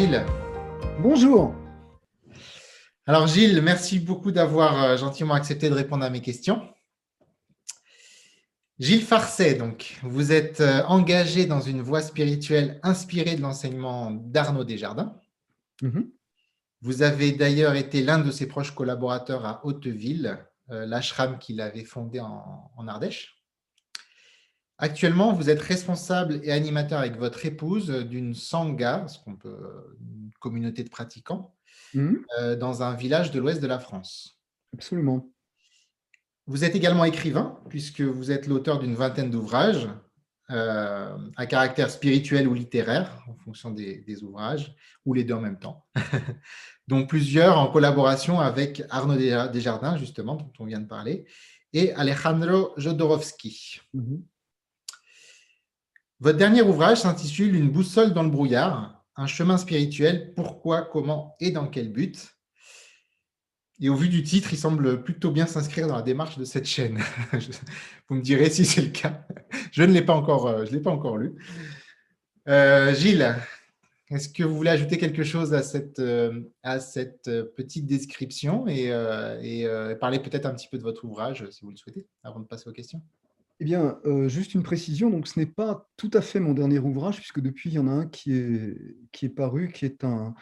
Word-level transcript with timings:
Gilles. 0.00 0.24
Bonjour. 1.02 1.54
Alors 3.04 3.26
Gilles, 3.26 3.60
merci 3.60 3.98
beaucoup 3.98 4.32
d'avoir 4.32 4.82
euh, 4.82 4.96
gentiment 4.96 5.34
accepté 5.34 5.68
de 5.68 5.74
répondre 5.74 6.02
à 6.02 6.08
mes 6.08 6.22
questions. 6.22 6.66
Gilles 8.78 9.02
Farcet, 9.02 9.56
donc, 9.56 9.98
vous 10.02 10.32
êtes 10.32 10.62
euh, 10.62 10.82
engagé 10.84 11.44
dans 11.44 11.60
une 11.60 11.82
voie 11.82 12.00
spirituelle 12.00 12.80
inspirée 12.82 13.36
de 13.36 13.42
l'enseignement 13.42 14.10
d'Arnaud 14.10 14.64
Desjardins. 14.64 15.20
Mhm. 15.82 16.10
Vous 16.80 17.02
avez 17.02 17.32
d'ailleurs 17.32 17.74
été 17.74 18.02
l'un 18.02 18.20
de 18.20 18.30
ses 18.30 18.48
proches 18.48 18.74
collaborateurs 18.74 19.44
à 19.44 19.60
Hauteville, 19.66 20.38
euh, 20.70 20.86
l'ashram 20.86 21.38
qu'il 21.38 21.60
avait 21.60 21.84
fondé 21.84 22.20
en, 22.20 22.88
Ardèche. 22.88 23.39
Actuellement, 24.82 25.34
vous 25.34 25.50
êtes 25.50 25.60
responsable 25.60 26.40
et 26.42 26.52
animateur 26.52 26.98
avec 26.98 27.16
votre 27.18 27.44
épouse 27.44 27.90
d'une 27.90 28.34
sangha, 28.34 29.06
ce 29.08 29.18
qu'on 29.18 29.36
peut, 29.36 29.94
une 30.00 30.30
communauté 30.40 30.82
de 30.82 30.88
pratiquants, 30.88 31.54
mhm. 31.92 32.24
euh, 32.38 32.56
dans 32.56 32.82
un 32.82 32.94
village 32.94 33.30
de 33.30 33.38
l'ouest 33.38 33.60
de 33.60 33.66
la 33.66 33.78
France. 33.78 34.40
Absolument. 34.72 35.30
Vous 36.46 36.64
êtes 36.64 36.74
également 36.74 37.04
écrivain, 37.04 37.60
puisque 37.68 38.00
vous 38.00 38.30
êtes 38.32 38.46
l'auteur 38.46 38.78
d'une 38.78 38.94
vingtaine 38.94 39.30
d'ouvrages 39.30 39.86
euh, 40.50 41.16
à 41.36 41.46
caractère 41.46 41.90
spirituel 41.90 42.48
ou 42.48 42.54
littéraire, 42.54 43.22
en 43.28 43.36
fonction 43.36 43.70
des, 43.70 44.24
ouvrages, 44.24 44.74
ou 45.04 45.12
les 45.12 45.24
deux 45.24 45.34
en 45.34 45.42
même 45.42 45.58
temps. 45.58 45.84
Donc 46.88 47.10
plusieurs 47.10 47.58
en 47.58 47.68
collaboration 47.68 48.40
avec 48.40 48.82
Arnaud 48.88 49.16
Desjardins, 49.16 49.98
justement, 49.98 50.36
dont 50.36 50.52
on 50.58 50.64
vient 50.64 50.80
de 50.80 50.88
parler, 50.88 51.26
et 51.74 51.92
Alejandro 51.92 52.72
Jodorowsky. 52.78 53.82
Mhm. 53.92 54.24
Votre 56.20 56.38
dernier 56.38 56.62
ouvrage 56.62 57.00
s'intitule 57.00 57.54
Une 57.54 57.70
boussole 57.70 58.12
dans 58.12 58.22
le 58.22 58.30
brouillard, 58.30 59.02
un 59.16 59.26
chemin 59.26 59.56
spirituel, 59.58 60.34
pourquoi, 60.34 60.82
comment 60.82 61.34
et 61.40 61.50
dans 61.50 61.66
quel 61.66 61.90
but 61.90 62.36
et 63.82 63.88
au 63.88 63.94
vu 63.94 64.10
du 64.10 64.22
titre, 64.22 64.52
il 64.52 64.58
semble 64.58 65.02
plutôt 65.02 65.30
bien 65.30 65.46
s'inscrire 65.46 65.88
dans 65.88 65.96
la 65.96 66.02
démarche 66.02 66.36
de 66.36 66.44
cette 66.44 66.66
chaîne. 66.66 66.98
Vous 68.08 68.16
me 68.16 68.20
direz 68.20 68.50
si 68.50 68.66
c'est 68.66 68.82
le 68.82 68.90
cas. 68.90 69.26
Je 69.72 69.82
ne 69.82 69.92
l'ai 69.92 70.02
pas 70.02 70.12
encore, 70.12 70.48
euh, 70.48 71.16
lu. 71.16 71.34
Euh, 72.46 72.94
Gilles, 72.94 73.34
est-ce 74.10 74.28
que 74.28 74.42
vous 74.42 74.54
voulez 74.54 74.70
ajouter 74.70 74.98
quelque 74.98 75.22
chose 75.22 75.54
à 75.54 75.62
cette, 75.62 75.98
euh, 75.98 76.42
petite 77.56 77.86
description 77.86 78.66
et 78.68 78.90
parler 79.98 80.18
peut-être 80.18 80.44
un 80.44 80.52
petit 80.52 80.68
peu 80.68 80.76
de 80.76 80.82
votre 80.82 81.06
ouvrage, 81.06 81.48
si 81.50 81.64
vous 81.64 81.70
le 81.70 81.76
souhaitez, 81.76 82.06
avant 82.22 82.40
de 82.40 82.46
passer 82.46 82.68
aux 82.68 82.72
questions? 82.72 83.00
Eh 83.60 83.64
bien, 83.64 83.98
juste 84.26 84.54
une 84.54 84.62
précision, 84.62 85.10
donc 85.10 85.28
ce 85.28 85.38
n'est 85.38 85.46
pas 85.46 85.86
tout 85.96 86.10
à 86.14 86.22
fait 86.22 86.40
mon 86.40 86.54
dernier 86.54 86.78
ouvrage, 86.78 87.16
puisque 87.16 87.40
depuis, 87.40 87.70
il 87.70 87.74
y 87.74 87.78
en 87.78 87.88
a 87.88 87.92
un 87.92 88.06
qui 88.06 88.32
est, 88.32 88.76
qui 89.12 89.26
est 89.26 89.30
paru, 89.30 89.70
qui 89.70 89.84
est 89.84 90.02
un, 90.02 90.34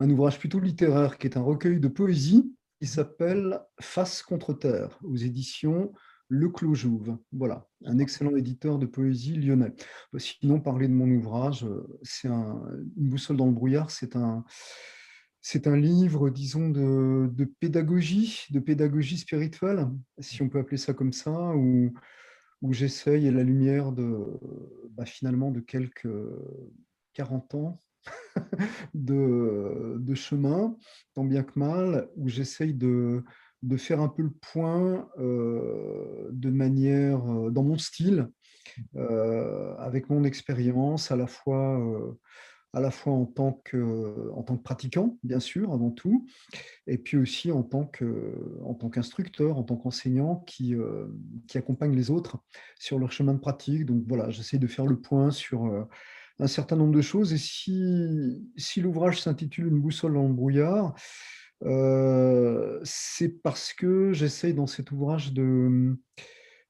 un 0.00 0.10
ouvrage 0.10 0.38
plutôt 0.38 0.58
littéraire, 0.58 1.18
qui 1.18 1.26
est 1.26 1.36
un 1.36 1.42
recueil 1.42 1.78
de 1.78 1.88
poésie, 1.88 2.54
il 2.80 2.88
s'appelle 2.88 3.60
Face 3.80 4.22
contre 4.22 4.54
terre, 4.54 4.98
aux 5.04 5.16
éditions 5.16 5.92
Le 6.28 6.48
Clos 6.48 6.74
Jouve. 6.74 7.18
Voilà, 7.32 7.66
un 7.84 7.98
excellent 7.98 8.34
éditeur 8.34 8.78
de 8.78 8.86
poésie 8.86 9.36
lyonnais. 9.36 9.74
Sinon, 10.16 10.60
parler 10.60 10.88
de 10.88 10.94
mon 10.94 11.10
ouvrage, 11.10 11.66
c'est 12.02 12.28
un, 12.28 12.62
Une 12.96 13.10
boussole 13.10 13.36
dans 13.36 13.46
le 13.46 13.52
brouillard, 13.52 13.90
c'est 13.90 14.16
un, 14.16 14.44
c'est 15.42 15.66
un 15.66 15.76
livre, 15.76 16.30
disons, 16.30 16.70
de, 16.70 17.44
pédagogie, 17.60 18.46
de 18.50 18.60
pédagogie 18.60 19.18
spirituelle, 19.18 19.86
si 20.18 20.40
on 20.40 20.48
peut 20.48 20.60
appeler 20.60 20.78
ça 20.78 20.94
comme 20.94 21.12
ça, 21.12 21.54
où, 21.54 21.92
où 22.62 22.72
j'essaye 22.72 23.30
la 23.30 23.42
lumière 23.42 23.92
de, 23.92 24.38
bah, 24.90 25.06
finalement, 25.06 25.50
de 25.50 25.60
quelques 25.60 26.08
40 27.14 27.54
ans, 27.54 27.82
de, 28.94 30.14
chemin, 30.14 30.76
tant 31.14 31.24
bien 31.24 31.42
que 31.42 31.58
mal, 31.58 32.08
où 32.16 32.28
j'essaye 32.28 32.74
de, 32.74 33.24
de, 33.62 33.76
faire 33.76 34.00
un 34.00 34.08
peu 34.08 34.22
le 34.22 34.32
point 34.52 35.08
euh, 35.18 36.28
de 36.32 36.50
manière, 36.50 37.24
euh, 37.30 37.50
dans 37.50 37.62
mon 37.62 37.78
style, 37.78 38.28
euh, 38.96 39.74
avec 39.76 40.10
mon 40.10 40.24
expérience, 40.24 41.10
à 41.10 41.16
la 41.16 41.26
fois 41.26 42.16
à 42.72 42.80
la 42.80 42.90
fois 42.90 43.12
en 43.12 43.26
tant, 43.26 43.60
que, 43.64 44.30
en 44.34 44.42
tant 44.42 44.56
que 44.56 44.62
pratiquant, 44.62 45.18
bien 45.22 45.40
sûr, 45.40 45.72
avant 45.72 45.90
tout, 45.90 46.26
et 46.86 46.98
puis 46.98 47.16
aussi 47.16 47.50
en 47.50 47.62
tant 47.62 47.84
qu'instructeur, 47.84 49.58
en 49.58 49.62
tant 49.64 49.76
qu'enseignant 49.76 50.36
qui, 50.46 50.74
qui 51.48 51.58
accompagne 51.58 51.94
les 51.94 52.10
autres 52.10 52.38
sur 52.78 52.98
leur 52.98 53.12
chemin 53.12 53.34
de 53.34 53.40
pratique. 53.40 53.86
Donc 53.86 54.04
voilà, 54.06 54.30
j'essaie 54.30 54.58
de 54.58 54.66
faire 54.66 54.86
le 54.86 55.00
point 55.00 55.30
sur 55.30 55.88
un 56.40 56.46
certain 56.46 56.76
nombre 56.76 56.94
de 56.94 57.02
choses. 57.02 57.32
Et 57.32 57.38
si, 57.38 58.80
l'ouvrage 58.80 59.20
s'intitule 59.20 59.68
Une 59.68 59.80
boussole 59.80 60.14
dans 60.14 60.26
le 60.26 60.34
brouillard, 60.34 60.94
euh, 61.64 62.80
c'est 62.82 63.42
parce 63.42 63.72
que 63.74 64.12
j'essaye 64.12 64.54
dans 64.54 64.66
cet 64.66 64.92
ouvrage 64.92 65.32
de 65.32 65.96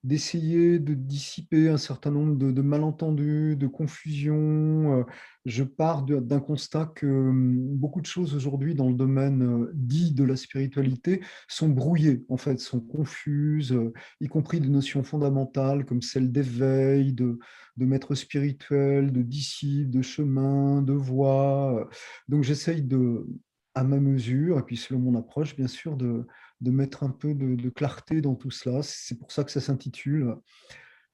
d'essayer 0.02 0.78
de 0.78 0.94
dissiper 0.94 1.68
un 1.68 1.76
certain 1.76 2.10
nombre 2.10 2.36
de, 2.36 2.62
malentendus, 2.62 3.56
de 3.56 3.66
confusions. 3.66 5.00
Euh, 5.00 5.04
je 5.44 5.62
pars 5.62 6.02
d'un 6.04 6.40
constat 6.40 6.86
que 6.94 7.06
hum, 7.06 7.76
beaucoup 7.76 8.00
de 8.00 8.06
choses 8.06 8.34
aujourd'hui 8.34 8.74
dans 8.74 8.88
le 8.88 8.94
domaine 8.94 9.42
euh, 9.42 9.70
dit 9.74 10.12
de 10.12 10.24
la 10.24 10.36
spiritualité 10.36 11.20
sont 11.48 11.68
brouillées, 11.68 12.24
en 12.28 12.38
fait, 12.38 12.58
sont 12.60 12.80
confuses, 12.80 13.72
euh, 13.72 13.92
y 14.20 14.28
compris 14.28 14.60
des 14.60 14.68
notions 14.68 15.02
fondamentales 15.02 15.84
comme 15.84 16.02
celle 16.02 16.32
d'éveil, 16.32 17.12
de, 17.12 17.38
de 17.76 17.84
maître 17.84 18.14
spirituel, 18.14 19.12
de 19.12 19.22
disciple, 19.22 19.90
de 19.90 20.02
chemin, 20.02 20.82
de 20.82 20.94
voie. 20.94 21.88
Donc 22.28 22.42
j'essaye 22.44 22.82
de, 22.82 23.26
à 23.74 23.84
ma 23.84 24.00
mesure, 24.00 24.58
et 24.58 24.62
puis 24.62 24.76
selon 24.76 25.00
mon 25.00 25.18
approche, 25.18 25.56
bien 25.56 25.68
sûr, 25.68 25.96
de, 25.96 26.26
de 26.60 26.70
mettre 26.70 27.02
un 27.02 27.10
peu 27.10 27.34
de, 27.34 27.68
clarté 27.70 28.20
dans 28.20 28.34
tout 28.34 28.50
cela. 28.50 28.82
C'est 28.82 29.18
pour 29.18 29.32
ça 29.32 29.44
que 29.44 29.50
ça 29.50 29.60
s'intitule 29.60 30.36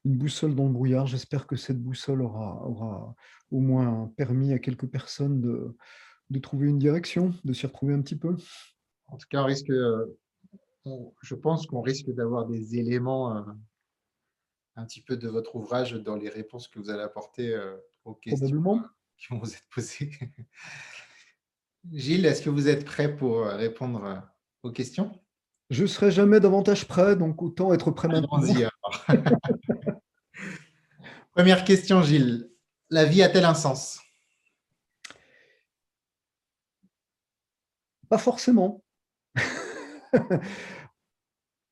Une 0.04 0.16
boussole 0.16 0.54
dans 0.54 0.66
le 0.66 0.72
brouillard. 0.72 1.06
J'espère 1.06 1.46
que 1.46 1.56
cette 1.56 1.80
boussole 1.80 2.22
aura, 2.22 2.66
aura 2.66 3.14
au 3.50 3.60
moins 3.60 4.12
permis 4.16 4.52
à 4.52 4.58
quelques 4.58 4.86
personnes 4.86 5.40
de, 5.40 5.76
de 6.30 6.38
trouver 6.38 6.68
une 6.68 6.78
direction, 6.78 7.32
de 7.44 7.52
s'y 7.52 7.66
retrouver 7.66 7.94
un 7.94 8.02
petit 8.02 8.16
peu. 8.16 8.36
En 9.08 9.16
tout 9.16 9.26
cas, 9.30 9.42
on 9.42 9.46
risque, 9.46 9.70
je 11.22 11.34
pense 11.34 11.66
qu'on 11.66 11.80
risque 11.80 12.10
d'avoir 12.10 12.46
des 12.46 12.76
éléments 12.76 13.36
euh, 13.36 13.42
un 14.76 14.84
petit 14.84 15.02
peu 15.02 15.16
de 15.16 15.28
votre 15.28 15.56
ouvrage 15.56 15.92
dans 15.92 16.16
les 16.16 16.28
réponses 16.28 16.68
que 16.68 16.78
vous 16.78 16.90
allez 16.90 17.02
apporter 17.02 17.54
euh, 17.54 17.76
aux 18.04 18.14
questions 18.14 18.82
qui 19.16 19.28
vont 19.30 19.38
vous 19.38 19.52
être 19.52 19.68
posées. 19.74 20.10
Gilles, 21.92 22.26
est-ce 22.26 22.42
que 22.42 22.50
vous 22.50 22.68
êtes 22.68 22.84
prêt 22.84 23.16
pour 23.16 23.38
euh, 23.38 23.56
répondre 23.56 24.22
aux 24.62 24.72
questions? 24.72 25.20
Je 25.71 25.82
ne 25.82 25.87
serai 25.87 26.10
jamais 26.10 26.41
davantage 26.41 26.87
prêt, 26.87 27.16
donc 27.16 27.43
autant 27.43 27.72
être 27.72 27.91
prêt 27.91 28.09
maintenant. 28.09 28.41
Première 31.32 31.65
question, 31.65 32.03
Gilles. 32.03 32.50
La 32.88 33.04
vie 33.04 33.22
a-t-elle 33.22 33.44
un 33.44 33.54
sens? 33.54 34.00
Pas 38.09 38.19
forcément. 38.19 38.82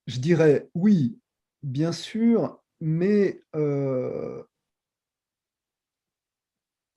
Je 0.06 0.19
dirais 0.19 0.69
oui, 0.75 1.19
bien 1.62 1.93
sûr, 1.93 2.61
mais 2.81 3.41
euh, 3.55 4.43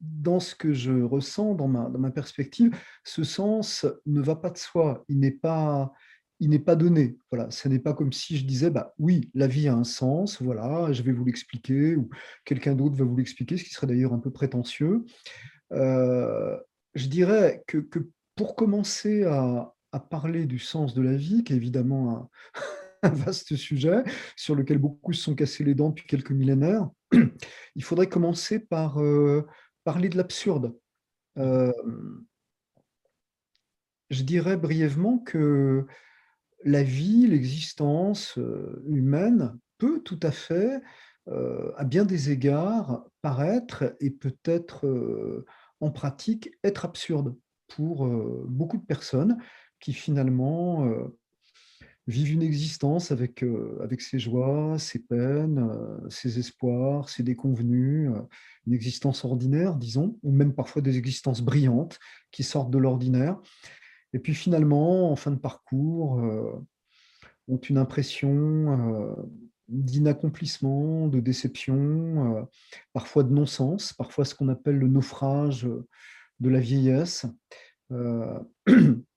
dans 0.02 0.40
ce 0.40 0.56
que 0.56 0.74
je 0.74 1.04
ressens, 1.04 1.56
dans 1.56 1.68
ma, 1.68 1.90
dans 1.90 2.00
ma 2.00 2.12
perspective, 2.12 2.78
ce 3.04 3.24
sens 3.24 3.86
ne 4.06 4.22
va 4.22 4.36
pas 4.36 4.50
de 4.50 4.58
soi. 4.58 5.06
Il 5.08 5.20
n'est 5.20 5.32
pas, 5.32 5.94
il 6.40 6.50
n'est 6.50 6.60
pas 6.60 6.76
donné. 6.76 7.18
Voilà, 7.32 7.50
ce 7.52 7.68
n'est 7.68 7.80
pas 7.80 7.94
comme 7.94 8.14
si 8.14 8.38
je 8.38 8.46
disais, 8.46 8.70
bah 8.70 8.94
oui, 9.00 9.30
la 9.34 9.48
vie 9.48 9.68
a 9.68 9.74
un 9.74 9.84
sens, 9.84 10.42
voilà, 10.42 10.92
je 10.92 11.02
vais 11.04 11.12
vous 11.12 11.26
l'expliquer, 11.26 11.96
ou 11.96 12.10
quelqu'un 12.46 12.76
d'autre 12.76 12.96
va 12.96 13.06
vous 13.06 13.18
l'expliquer, 13.18 13.58
ce 13.58 13.64
qui 13.64 13.72
serait 13.72 13.88
d'ailleurs 13.88 14.14
un 14.14 14.20
peu 14.20 14.32
prétentieux. 14.32 15.04
Euh, 15.74 16.58
je 16.96 17.08
dirais 17.08 17.64
que, 17.68 17.86
pour 18.36 18.56
commencer 18.56 19.24
à, 19.24 19.74
parler 20.12 20.46
du 20.46 20.60
sens 20.60 20.94
de 20.94 21.02
la 21.02 21.16
vie, 21.16 21.44
qui 21.44 21.54
est 21.54 21.56
évidemment 21.56 22.30
un, 23.02 23.10
vaste 23.10 23.56
sujet 23.56 24.04
sur 24.36 24.54
lequel 24.54 24.78
beaucoup 24.78 25.12
se 25.12 25.24
sont 25.24 25.34
cassés 25.34 25.64
les 25.64 25.74
dents 25.74 25.90
depuis 25.90 26.06
quelques 26.06 26.30
millénaires, 26.30 26.88
il 27.76 27.84
faudrait 27.84 28.08
commencer 28.08 28.60
par 28.60 29.02
euh, 29.02 29.48
parler 29.84 30.10
de 30.10 30.18
l'absurde. 30.18 30.78
Euh, 31.40 31.74
je 34.12 34.22
dirais 34.22 34.56
brièvement 34.56 35.18
que 35.18 35.88
la 36.68 36.84
vie, 36.84 37.28
l'existence 37.28 38.38
euh, 38.38 38.84
humaine 38.88 39.58
peut 39.78 40.02
tout 40.02 40.20
à 40.22 40.32
fait, 40.32 40.82
euh, 41.30 41.72
à 41.78 41.86
bien 41.86 42.04
des 42.04 42.30
égards, 42.30 43.06
paraître 43.22 43.96
et 44.02 44.10
peut-être 44.10 44.86
euh, 44.86 45.46
en 45.80 45.92
pratique 45.92 46.52
être 46.64 46.84
absurde 46.84 47.36
pour 47.70 48.08
beaucoup 48.48 48.78
de 48.78 48.86
personnes 48.86 49.38
qui 49.82 49.92
finalement 49.92 50.90
vivent 52.08 52.32
une 52.32 52.42
existence 52.42 53.12
avec, 53.12 53.44
avec 53.84 54.00
ses 54.00 54.20
joies, 54.20 54.80
ses 54.80 55.00
peines, 55.00 55.70
ses 56.10 56.40
espoirs, 56.40 57.10
ses 57.10 57.24
déconvenus, 57.24 58.10
une 58.66 58.74
existence 58.74 59.26
ordinaire, 59.26 59.76
disons, 59.76 60.18
ou 60.24 60.32
même 60.32 60.56
parfois 60.56 60.82
des 60.82 60.98
existences 60.98 61.42
brillantes 61.42 62.00
qui 62.32 62.44
sortent 62.44 62.72
de 62.72 62.78
l'ordinaire. 62.78 63.38
Et 64.14 64.20
puis 64.20 64.34
finalement, 64.34 65.12
en 65.12 65.16
fin 65.16 65.32
de 65.32 65.40
parcours, 65.40 66.22
ont 67.48 67.58
une 67.58 67.78
impression 67.78 69.16
d'inaccomplissement, 69.68 71.08
de 71.08 71.20
déception, 71.20 72.48
parfois 72.94 73.24
de 73.24 73.34
non-sens, 73.34 73.94
parfois 73.94 74.26
ce 74.26 74.34
qu'on 74.34 74.48
appelle 74.50 74.78
le 74.78 74.88
naufrage 74.88 75.68
de 76.40 76.50
la 76.50 76.60
vieillesse. 76.60 77.26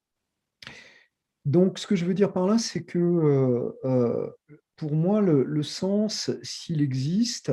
Donc, 1.45 1.79
ce 1.79 1.87
que 1.87 1.97
je 1.97 2.05
veux 2.05 2.15
dire 2.15 2.33
par 2.33 2.47
là, 2.47 2.59
c'est 2.59 2.85
que 2.85 2.99
euh, 2.99 3.73
euh, 3.85 4.31
pour 4.77 4.95
moi, 4.95 5.21
le, 5.21 5.63
sens, 5.63 6.31
s'il 6.43 6.83
existe, 6.83 7.53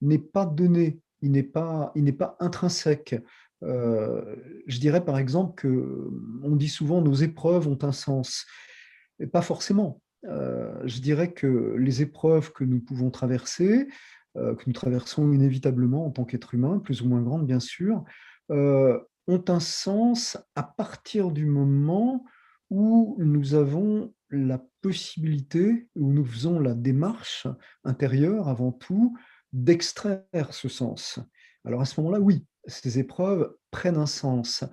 n'est 0.00 0.18
pas 0.18 0.46
donné, 0.46 1.00
il 1.22 1.32
n'est 1.32 1.42
pas, 1.42 1.92
pas 2.18 2.36
intrinsèque. 2.40 3.16
Euh, 3.62 4.36
je 4.66 4.78
dirais 4.78 5.04
par 5.04 5.18
exemple 5.18 5.54
que 5.54 6.10
on 6.42 6.56
dit 6.56 6.68
souvent 6.68 7.02
nos 7.02 7.14
épreuves 7.14 7.68
ont 7.68 7.78
un 7.82 7.92
sens, 7.92 8.46
pas 9.32 9.42
forcément. 9.42 10.00
je 10.24 11.00
dirais 11.00 11.32
que 11.32 11.76
les 11.78 12.02
épreuves 12.02 12.52
que 12.52 12.64
nous 12.64 12.80
pouvons 12.80 13.10
traverser, 13.10 13.88
que 14.34 14.64
nous 14.66 14.72
traversons 14.72 15.32
inévitablement 15.32 16.06
en 16.06 16.10
tant 16.10 16.24
qu'être 16.24 16.54
humain, 16.54 16.78
plus 16.78 17.02
ou 17.02 17.08
moins 17.08 17.20
grandes 17.20 17.46
bien 17.46 17.60
sûr, 17.60 18.04
ont 18.48 19.44
un 19.48 19.60
sens 19.60 20.38
à 20.54 20.62
partir 20.62 21.30
du 21.30 21.44
moment 21.44 22.24
où 22.70 23.16
nous 23.18 23.54
avons 23.54 24.14
la 24.30 24.62
possibilité, 24.80 25.88
où 25.96 26.12
nous 26.12 26.24
faisons 26.24 26.60
la 26.60 26.74
démarche 26.74 27.46
intérieure 27.84 28.48
avant 28.48 28.72
tout, 28.72 29.16
d'extraire 29.52 30.24
ce 30.50 30.68
sens. 30.68 31.18
Alors 31.64 31.80
à 31.80 31.84
ce 31.84 32.00
moment-là, 32.00 32.20
oui, 32.20 32.46
ces 32.66 32.98
épreuves 32.98 33.54
prennent 33.70 33.96
un 33.96 34.06
sens. 34.06 34.64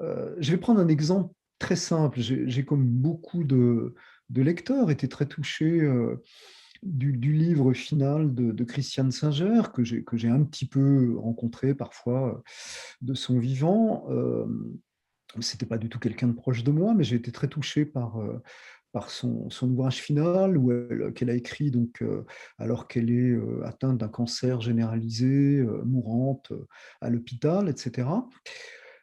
Euh, 0.00 0.34
je 0.38 0.50
vais 0.50 0.58
prendre 0.58 0.80
un 0.80 0.88
exemple 0.88 1.32
très 1.58 1.76
simple. 1.76 2.20
J'ai 2.20 2.64
comme 2.64 2.84
beaucoup 2.84 3.44
de, 3.44 3.94
lecteurs 4.34 4.90
été 4.90 5.08
très 5.08 5.26
touché 5.26 5.80
euh, 5.80 6.22
du, 6.82 7.12
livre 7.32 7.72
final 7.72 8.34
de, 8.34 8.64
Christiane 8.64 9.12
Singer, 9.12 9.62
que 9.72 9.84
j'ai 9.84 10.28
un 10.28 10.42
petit 10.44 10.66
peu 10.66 11.16
rencontré 11.18 11.74
parfois 11.74 12.28
euh, 12.28 12.42
de 13.00 13.14
son 13.14 13.38
vivant 13.38 14.06
c'était 15.40 15.66
pas 15.66 15.78
du 15.78 15.88
tout 15.88 15.98
quelqu'un 15.98 16.28
de 16.28 16.34
proche 16.34 16.62
de 16.62 16.70
moi, 16.70 16.92
mais 16.94 17.04
j'ai 17.04 17.16
été 17.16 17.32
très 17.32 17.48
touché 17.48 17.86
par, 17.86 18.20
euh, 18.20 18.42
par 18.92 19.10
son, 19.10 19.48
ouvrage 19.62 20.02
final 20.02 20.58
qu'elle 21.14 21.30
a 21.30 21.34
écrit 21.34 21.70
donc, 21.70 22.02
euh, 22.02 22.24
alors 22.58 22.88
qu'elle 22.88 23.10
est 23.10 23.30
euh, 23.30 23.62
atteinte 23.64 23.98
d'un 23.98 24.08
cancer 24.08 24.60
généralisé, 24.60 25.64
mourante 25.84 26.52
à 27.00 27.10
l'hôpital, 27.10 27.68
etc. 27.68 28.08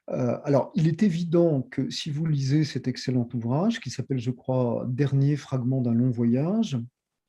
alors, 0.07 0.71
il 0.73 0.87
est 0.87 1.03
évident 1.03 1.61
que 1.61 1.89
si 1.91 2.09
vous 2.09 2.25
lisez 2.25 2.63
cet 2.63 2.87
excellent 2.87 3.29
ouvrage, 3.33 3.79
qui 3.79 3.91
s'appelle, 3.91 4.17
je 4.19 4.31
crois, 4.31 4.85
Dernier 4.89 5.35
fragment 5.35 5.81
d'un 5.81 5.93
long 5.93 6.09
voyage, 6.09 6.79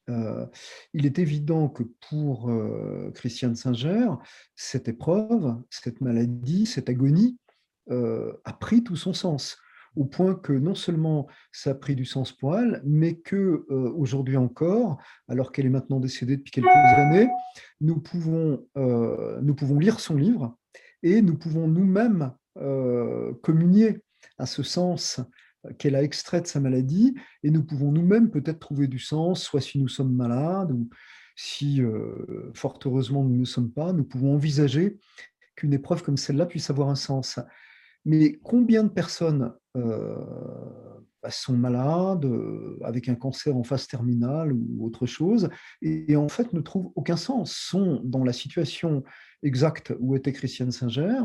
il 0.09 1.06
est 1.06 1.19
évident 1.19 1.69
que 1.69 1.85
pour 2.09 2.51
Christiane 3.15 3.55
Singer, 3.55 4.09
cette 4.56 4.89
épreuve, 4.89 5.56
cette 5.69 6.01
maladie, 6.01 6.65
cette 6.65 6.89
agonie, 6.89 7.37
euh, 7.91 8.33
a 8.45 8.53
pris 8.53 8.85
tout 8.85 8.95
son 8.95 9.13
sens 9.13 9.59
au 9.97 10.05
point 10.05 10.35
que 10.35 10.53
non 10.53 10.75
seulement 10.75 11.27
ça 11.53 11.71
a 11.71 11.75
pris 11.75 11.97
du 11.97 12.05
sens 12.05 12.33
pour 12.33 12.57
elle, 12.57 12.81
mais 12.85 13.17
que 13.17 13.67
euh, 13.71 13.93
aujourd'hui 13.97 14.37
encore, 14.37 14.99
alors 15.29 15.53
qu'elle 15.53 15.67
est 15.67 15.71
maintenant 15.71 16.01
décédée 16.01 16.37
depuis 16.37 16.53
quelques 16.53 16.69
années, 16.69 17.29
nous 17.81 18.01
pouvons, 18.01 18.67
euh, 18.77 19.41
nous 19.43 19.55
pouvons 19.55 19.79
lire 19.79 20.01
son 20.01 20.17
livre 20.17 20.57
et 21.03 21.23
nous 21.23 21.37
pouvons 21.37 21.69
nous-mêmes 21.69 22.33
communier 23.43 24.03
à 24.37 24.45
ce 24.45 24.63
sens 24.63 25.21
qu'elle 25.79 25.95
a 25.95 26.03
extrait 26.03 26.43
de 26.43 26.47
sa 26.47 26.61
maladie, 26.61 27.15
et 27.43 27.51
nous 27.51 27.65
pouvons 27.65 27.91
nous-mêmes 27.91 28.31
peut-être 28.31 28.59
trouver 28.59 28.87
du 28.87 28.99
sens, 28.99 29.43
soit 29.43 29.63
si 29.63 29.79
nous 29.79 29.89
sommes 29.89 30.13
malades, 30.13 30.73
ou 30.73 30.91
si, 31.37 31.81
fort 32.53 32.79
heureusement, 32.85 33.25
nous 33.25 33.37
ne 33.37 33.45
sommes 33.45 33.71
pas, 33.71 33.95
nous 33.95 34.05
pouvons 34.05 34.35
envisager 34.35 34.99
qu'une 35.57 35.73
épreuve 35.73 36.03
comme 36.03 36.17
celle-là 36.17 36.45
puisse 36.47 36.69
avoir 36.69 36.89
un 36.89 36.97
sens. 36.97 37.39
Mais 38.05 38.39
combien 38.43 38.85
de 38.85 38.89
personnes 38.89 39.43
euh, 39.43 39.60
sont 41.28 41.56
malades, 41.56 42.25
euh, 42.25 42.78
avec 42.82 43.08
un 43.08 43.14
cancer 43.14 43.55
en 43.55 43.62
phase 43.62 43.87
terminale 43.87 44.52
ou 44.52 44.87
autre 44.87 45.06
chose, 45.06 45.50
et, 45.82 46.17
en 46.17 46.28
fait 46.28 46.52
ne 46.52 46.61
trouvent 46.61 46.90
aucun 46.94 47.17
sens, 47.17 47.52
sont 47.52 48.00
dans 48.05 48.25
la 48.25 48.32
situation 48.32 49.05
exacte 49.43 49.93
où 50.00 50.17
était 50.17 50.32
Christiane 50.32 50.70
Singer, 50.70 51.20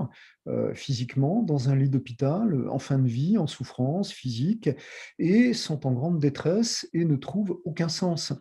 euh, 0.48 0.74
physiquement, 0.74 1.44
dans 1.44 1.70
un 1.70 1.76
lit 1.76 1.90
d'hôpital, 1.90 2.70
en 2.70 2.80
fin 2.80 3.00
de 3.00 3.08
vie, 3.08 3.38
en 3.38 3.48
souffrance 3.48 4.12
physique, 4.12 4.70
et 5.20 5.54
sont 5.54 5.86
en 5.86 5.94
grande 5.94 6.20
détresse 6.20 6.88
et 6.94 7.06
ne 7.06 7.16
trouvent 7.16 7.60
aucun 7.66 7.90
sens. 7.90 8.34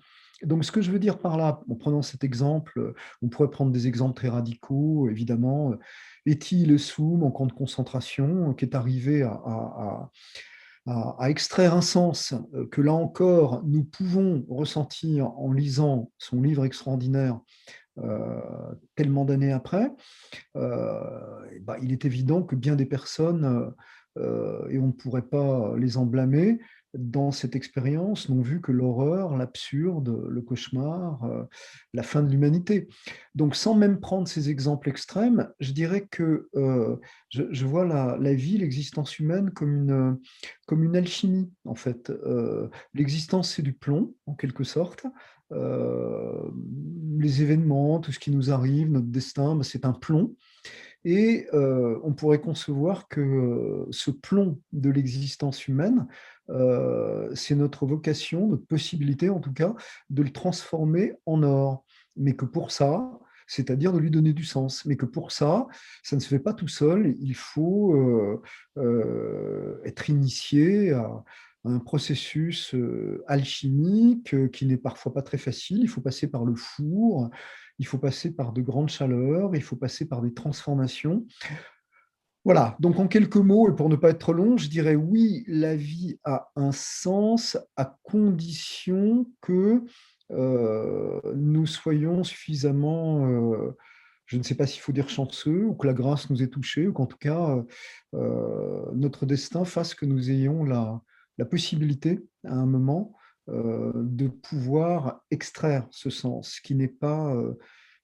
Donc, 0.45 0.65
ce 0.65 0.73
que 0.73 0.83
je 0.83 0.91
veux 0.91 0.99
dire 0.99 1.19
par 1.19 1.37
là, 1.37 1.61
en 1.69 1.75
prenant 1.75 2.03
cet 2.03 2.25
exemple, 2.25 2.95
on 3.23 3.29
pourrait 3.29 3.51
prendre 3.51 3.73
des 3.73 3.87
exemples 3.87 4.15
très 4.15 4.29
radicaux, 4.29 5.09
évidemment. 5.09 5.75
Etty 6.27 6.67
Le 6.67 6.79
Soum 6.79 7.23
en 7.23 7.31
camp 7.31 7.47
de 7.47 7.53
concentration, 7.53 8.55
qui 8.55 8.65
est 8.65 8.75
arrivé 8.75 9.23
à, 9.23 10.11
extraire 11.29 11.75
un 11.75 11.81
sens 11.81 12.35
que 12.71 12.83
là 12.83 12.93
encore, 12.93 13.63
nous 13.65 13.85
pouvons 13.85 14.45
ressentir 14.49 15.31
en 15.39 15.53
lisant 15.53 16.11
son 16.19 16.43
livre 16.43 16.65
extraordinaire 16.65 17.41
euh, 17.99 18.41
tellement 18.97 19.25
d'années 19.25 19.53
après, 19.53 19.89
euh, 20.57 20.99
bah, 21.61 21.77
il 21.81 21.93
est 21.93 22.05
évident 22.05 22.43
que 22.43 22.57
bien 22.57 22.75
des 22.75 22.87
personnes, 22.87 23.73
euh, 24.19 24.67
et 24.69 24.81
on 24.81 24.89
ne 24.89 24.93
pourrait 24.93 25.23
pas 25.23 25.77
les 25.77 25.97
en 25.97 26.05
blâmer, 26.05 26.59
dans 26.95 27.31
cette 27.31 27.57
expérience 27.57 28.29
n'ont 28.29 28.41
vu 28.41 28.61
que 28.61 28.73
l'horreur, 28.73 29.37
l'absurde, 29.37 30.25
le 30.29 30.41
cauchemar, 30.41 31.25
euh, 31.25 31.45
la 31.93 32.03
fin 32.03 32.23
de 32.23 32.31
l'humanité. 32.31 32.89
Donc 33.35 33.57
sans 33.57 33.75
même 33.75 34.01
prendre 34.01 34.29
ces 34.29 34.51
exemples 34.51 34.89
extrêmes, 34.89 35.51
je 35.61 35.73
dirais 35.73 36.07
que 36.11 36.49
euh, 36.55 36.97
je, 37.31 37.67
vois 37.67 37.85
la, 37.85 38.35
vie, 38.35 38.59
l'existence 38.59 39.19
humaine 39.19 39.51
comme 39.51 39.75
une, 39.75 40.19
comme 40.67 40.85
une 40.85 40.97
alchimie, 40.97 41.51
en 41.65 41.75
fait. 41.75 42.11
Euh, 42.11 42.69
l'existence, 42.95 43.53
c'est 43.53 43.63
du 43.63 43.73
plomb, 43.73 44.15
en 44.27 44.35
quelque 44.35 44.65
sorte. 44.65 45.07
les 45.51 47.43
événements, 47.43 48.01
tout 48.01 48.13
ce 48.13 48.19
qui 48.19 48.31
nous 48.31 48.51
arrive, 48.51 48.91
notre 48.91 49.07
destin, 49.07 49.57
ben, 49.57 49.63
c'est 49.63 49.85
un 49.85 49.93
plomb. 49.93 50.35
Et 51.07 51.47
on 51.53 52.15
pourrait 52.15 52.41
concevoir 52.41 53.09
que 53.09 53.87
ce 53.91 54.11
plomb 54.11 54.59
de 54.73 54.89
l'existence 54.89 55.69
humaine, 55.69 56.07
c'est 57.35 57.55
notre 57.55 57.87
vocation, 57.87 58.49
notre 58.49 58.67
possibilité 58.67 59.29
en 59.29 59.41
tout 59.41 59.53
cas, 59.53 59.75
de 60.11 60.23
le 60.23 60.31
transformer 60.31 61.15
en 61.27 61.43
or. 61.43 61.85
Mais 62.17 62.35
que 62.35 62.45
pour 62.45 62.71
ça, 62.71 63.11
c'est-à-dire 63.47 63.93
de 63.93 63.99
lui 63.99 64.11
donner 64.11 64.33
du 64.33 64.45
sens. 64.45 64.85
Mais 64.85 64.97
que 64.97 65.07
pour 65.07 65.33
ça, 65.33 65.67
ça 66.03 66.17
ne 66.17 66.21
se 66.21 66.29
fait 66.29 66.39
pas 66.39 66.55
tout 66.55 66.69
seul. 66.69 67.15
Il 67.21 67.35
faut 67.35 68.41
être 69.85 70.11
initié 70.11 70.93
à, 70.93 71.25
un 71.65 71.79
processus 71.79 72.75
alchimique 73.27 74.51
qui 74.51 74.67
n'est 74.67 74.77
parfois 74.77 75.13
pas 75.13 75.23
très 75.23 75.39
facile. 75.39 75.81
Il 75.81 75.89
faut 75.89 76.01
passer 76.01 76.31
par 76.31 76.45
le 76.45 76.55
four, 76.55 77.31
il 77.79 77.87
faut 77.87 77.99
passer 77.99 78.31
par 78.31 78.53
de 78.53 78.61
grandes 78.61 78.91
chaleurs, 78.91 79.55
il 79.55 79.63
faut 79.63 79.77
passer 79.77 80.07
par 80.07 80.21
des 80.21 80.35
transformations. 80.35 81.27
Voilà, 82.45 82.77
donc 82.79 82.99
en 82.99 83.09
quelques 83.09 83.37
mots, 83.37 83.71
et 83.71 83.75
pour 83.75 83.89
ne 83.89 83.97
pas 83.97 84.11
être 84.11 84.19
trop 84.19 84.35
long, 84.35 84.59
je 84.59 84.69
dirais 84.69 84.97
oui, 84.97 85.45
la 85.47 85.75
vie 85.75 86.19
a 86.25 86.51
un 86.57 86.73
sens 86.73 87.57
à 87.77 87.97
condition 88.03 89.27
que 89.41 89.83
euh, 90.31 91.21
nous 91.35 91.65
soyons 91.65 92.23
suffisamment, 92.23 93.27
euh, 93.27 93.75
je 94.27 94.37
ne 94.37 94.43
sais 94.43 94.57
pas 94.57 94.67
s'il 94.67 94.83
faut 94.83 94.93
dire 94.93 95.09
chanceux, 95.09 95.65
ou 95.65 95.75
que 95.75 95.87
la 95.87 95.95
grâce 95.95 96.29
nous 96.29 96.43
ait 96.43 96.49
touchés, 96.49 96.87
ou 96.87 96.93
qu'en 96.93 97.07
tout 97.07 97.17
cas, 97.17 97.65
euh, 98.15 98.85
notre 98.93 99.25
destin 99.25 99.65
fasse 99.65 99.95
que 99.95 100.05
nous 100.05 100.31
ayons 100.31 100.65
la, 100.65 101.01
la 101.39 101.47
possibilité, 101.47 102.27
à 102.45 102.55
un 102.55 102.67
moment, 102.67 103.15
de 103.47 104.29
pouvoir 104.29 105.21
extraire 105.31 105.87
ce 105.91 106.09
sens 106.09 106.61
qui 106.61 106.75
n'est 106.75 106.89
pas 106.89 107.37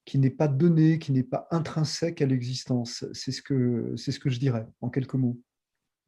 qui 0.05 0.19
n'est 0.19 0.31
pas 0.31 0.49
donné, 0.49 0.99
qui 0.99 1.13
n'est 1.13 1.23
pas 1.23 1.47
intrinsèque 1.51 2.23
à 2.23 2.27
l'existence. 2.27 3.05
C'est 3.13 3.33
ce 3.33 3.43
que 3.43 3.95
c'est 3.97 4.13
ce 4.13 4.21
que 4.21 4.31
je 4.31 4.39
dirais 4.39 4.67
en 4.81 4.91
quelques 4.91 5.15
mots. 5.15 5.41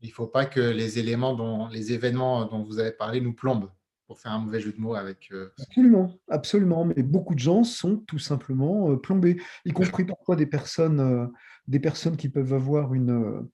Il 0.01 0.09
ne 0.09 0.15
faut 0.15 0.27
pas 0.27 0.47
que 0.47 0.61
les 0.61 0.99
éléments 0.99 1.35
dont 1.35 1.69
les 1.69 1.93
événements 1.93 2.45
dont 2.47 2.65
vous 2.65 2.79
avez 2.79 2.93
parlé 2.93 3.21
nous 3.21 3.33
plombent 3.33 3.71
pour 4.07 4.19
faire 4.19 4.33
un 4.33 4.41
mauvais 4.41 4.61
jeu 4.61 4.73
de 4.73 4.81
mots 4.81 4.95
avec. 4.95 5.29
Euh, 5.33 5.53
absolument, 5.59 6.19
absolument. 6.29 6.85
Mais 6.85 7.03
beaucoup 7.03 7.35
de 7.35 7.41
gens 7.41 7.65
sont 7.65 7.99
tout 7.99 8.19
simplement 8.19 8.97
plombés, 8.97 9.41
y 9.65 9.73
compris 9.73 10.05
parfois 10.05 10.37
des 10.37 10.47
personnes, 10.47 11.31
des 11.69 11.79
personnes 11.79 12.17
qui 12.17 12.29
peuvent 12.29 12.53
avoir 12.53 12.95
une, 12.95 13.49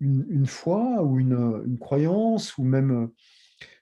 une, 0.00 0.46
foi 0.46 1.02
ou 1.02 1.18
une, 1.20 1.62
une, 1.64 1.78
croyance 1.78 2.58
ou 2.58 2.64
même 2.64 3.10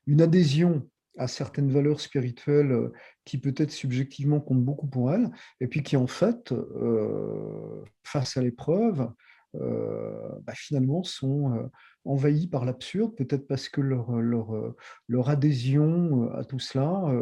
une 0.07 0.21
adhésion 0.21 0.87
à 1.21 1.29
certaines 1.29 1.71
valeurs 1.71 2.01
spirituelles 2.01 2.73
euh, 2.73 2.93
qui 3.27 3.39
peut-être 3.39 3.71
subjectivement 3.71 4.41
comptent 4.41 4.65
beaucoup 4.65 4.87
pour 4.87 5.13
elle, 5.13 5.31
et 5.61 5.69
puis 5.69 5.83
qui 5.83 5.97
en 5.97 6.07
fait, 6.07 6.51
euh, 6.53 7.85
face 8.03 8.39
à 8.39 8.43
l'épreuve, 8.43 9.13
euh, 9.57 10.29
bah, 10.45 10.55
finalement 10.57 11.03
sont 11.03 11.71
envahis 12.05 12.47
par 12.47 12.65
l'absurde, 12.65 13.15
peut-être 13.17 13.47
parce 13.47 13.69
que 13.69 13.83
leur, 13.83 14.13
leur, 14.13 14.75
leur, 15.09 15.29
adhésion 15.29 16.33
à 16.33 16.45
tout 16.45 16.59
cela 16.59 17.13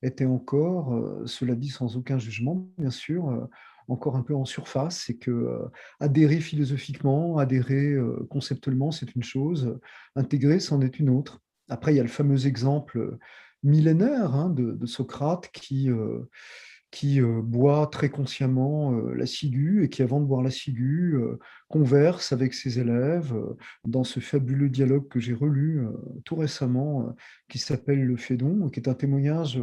était 0.00 0.24
encore, 0.24 1.26
cela 1.26 1.54
dit 1.54 1.68
sans 1.68 1.96
aucun 1.96 2.18
jugement, 2.18 2.66
bien 2.78 2.90
sûr, 2.90 3.48
encore 3.88 4.16
un 4.16 4.22
peu 4.22 4.34
en 4.34 4.46
surface, 4.46 5.02
c'est 5.04 5.16
que 5.16 5.68
adhérer 6.00 6.40
philosophiquement, 6.40 7.38
adhérer 7.38 7.96
conceptuellement, 8.30 8.92
c'est 8.92 9.14
une 9.14 9.24
chose, 9.24 9.78
intégrer, 10.16 10.60
c'en 10.60 10.80
est 10.80 10.98
une 10.98 11.10
autre. 11.10 11.42
Après, 11.68 11.92
il 11.92 11.96
y 11.96 12.00
a 12.00 12.04
le 12.04 12.08
fameux 12.08 12.46
exemple 12.46 13.18
millénaire 13.62 14.34
hein, 14.34 14.50
de, 14.50 14.86
Socrate 14.86 15.48
qui, 15.48 15.90
euh, 15.90 16.20
qui 16.90 17.20
euh, 17.20 17.40
boit 17.42 17.88
très 17.90 18.10
consciemment 18.10 18.92
euh, 18.92 19.14
la 19.14 19.26
ciguë 19.26 19.84
et 19.84 19.88
qui, 19.88 20.02
avant 20.02 20.20
de 20.20 20.26
boire 20.26 20.42
la 20.42 20.50
ciguë, 20.50 21.16
converse 21.68 22.32
avec 22.32 22.54
ses 22.54 22.78
élèves 22.78 23.34
dans 23.84 24.04
ce 24.04 24.20
fabuleux 24.20 24.68
dialogue 24.68 25.08
que 25.08 25.18
j'ai 25.18 25.34
relu 25.34 25.86
tout 26.24 26.36
récemment, 26.36 27.14
qui 27.48 27.58
s'appelle 27.58 28.04
Le 28.04 28.16
Fédon, 28.16 28.68
qui 28.68 28.80
est 28.80 28.88
un 28.88 28.94
témoignage 28.94 29.60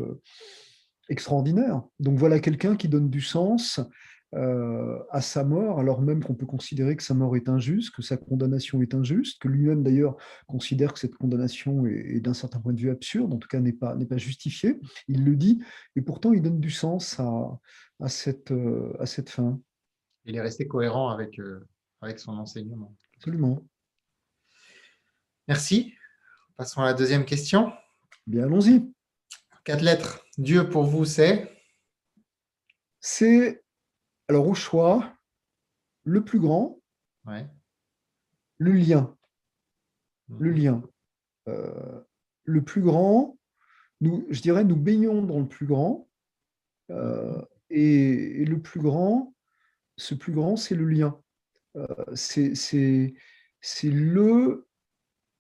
extraordinaire. 1.10 1.84
Donc 2.00 2.18
voilà 2.18 2.40
quelqu'un 2.40 2.76
qui 2.76 2.88
donne 2.88 3.10
du 3.10 3.22
sens 3.22 3.80
euh, 4.34 4.98
à 5.10 5.20
sa 5.22 5.44
mort, 5.44 5.80
alors 5.80 6.02
même 6.02 6.24
qu'on 6.24 6.36
peut 6.36 6.46
considérer 6.46 6.96
que 6.96 7.04
sa 7.04 7.14
mort 7.14 7.36
est 7.36 7.50
injuste, 7.50 7.94
que 7.94 8.02
sa 8.02 8.16
condamnation 8.16 8.82
est 8.82 8.94
injuste, 8.94 9.42
que 9.42 9.50
lui-même 9.50 9.84
d'ailleurs 9.84 10.16
considère 10.48 10.94
que 10.94 11.00
cette 11.00 11.16
condamnation 11.16 11.86
est, 11.86 12.22
d'un 12.22 12.34
certain 12.34 12.62
point 12.62 12.72
de 12.72 12.80
vue 12.80 12.90
absurde, 12.90 13.34
en 13.34 13.38
tout 13.38 13.50
cas 13.50 13.60
n'est 13.60 13.74
pas, 13.74 13.96
pas 13.96 14.18
justifiée. 14.18 14.80
Il 15.10 15.26
le 15.26 15.36
dit, 15.36 15.62
et 15.98 16.02
pourtant 16.02 16.32
il 16.32 16.42
donne 16.42 16.62
du 16.62 16.72
sens 16.72 17.20
à, 17.20 17.60
à, 18.00 18.08
cette, 18.08 18.52
euh, 18.52 18.94
à 19.00 19.06
cette 19.06 19.30
fin. 19.30 19.60
Il 20.26 20.36
est 20.36 20.42
resté 20.42 20.66
cohérent 20.66 21.10
avec, 21.10 21.40
euh, 21.40 21.68
avec 22.02 22.20
son 22.20 22.32
enseignement. 22.38 22.96
Absolument. 23.18 23.66
Merci. 25.48 25.94
Passons 26.56 26.82
à 26.82 26.86
la 26.86 26.94
deuxième 26.94 27.26
question. 27.26 27.74
Bien, 28.28 28.44
allons-y. 28.44 28.90
Quatre 29.66 29.82
lettres. 29.82 30.24
Dieu 30.38 30.70
pour 30.70 30.84
vous, 30.84 31.04
c'est? 31.06 31.52
C'est 33.00 33.64
alors, 34.32 34.48
au 34.48 34.54
choix, 34.54 35.14
le 36.06 36.24
plus 36.24 36.40
grand, 36.40 36.80
le 37.26 38.72
lien. 38.72 39.14
Le 40.30 40.52
mhm. 40.52 40.58
lien. 40.58 40.84
Euh, 41.50 42.00
le 42.46 42.64
plus 42.64 42.82
grand, 42.82 43.38
nous, 44.00 44.26
je 44.30 44.42
dirais, 44.42 44.64
nous 44.64 44.78
baignons 44.78 45.22
dans 45.22 45.42
le 45.42 45.50
plus 45.50 45.66
grand. 45.66 46.08
Euh, 46.92 47.42
et, 47.70 48.46
le 48.46 48.62
plus 48.62 48.80
grand, 48.80 49.36
ce 49.98 50.16
plus 50.16 50.32
grand, 50.32 50.56
c'est 50.56 50.76
le 50.76 50.88
lien. 50.88 51.20
Euh, 51.76 52.16
c'est 52.16 53.14
le 53.84 54.66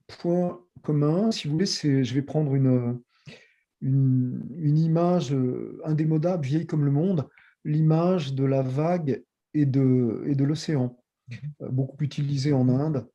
point 0.07 0.62
commun. 0.81 1.31
Si 1.31 1.48
vous 1.48 1.53
voulez, 1.53 1.65
je 1.65 2.13
vais 2.13 2.24
prendre 2.24 2.55
une, 2.55 3.01
une, 3.79 4.45
une, 4.53 4.77
image 4.79 5.33
indémodable, 5.86 6.45
vieille 6.45 6.67
comme 6.67 6.83
le 6.83 6.91
monde 6.91 7.29
l'image 7.63 8.34
de 8.34 8.44
la 8.44 8.62
vague 8.62 9.24
et 9.53 9.65
de, 9.65 10.24
et 10.27 10.36
de 10.36 10.44
l'océan, 10.44 10.98
mhm. 11.30 11.38
euh, 11.62 11.70
beaucoup 11.70 12.03
utilisée 12.03 12.53
en 12.53 12.70
Inde. 12.70 13.08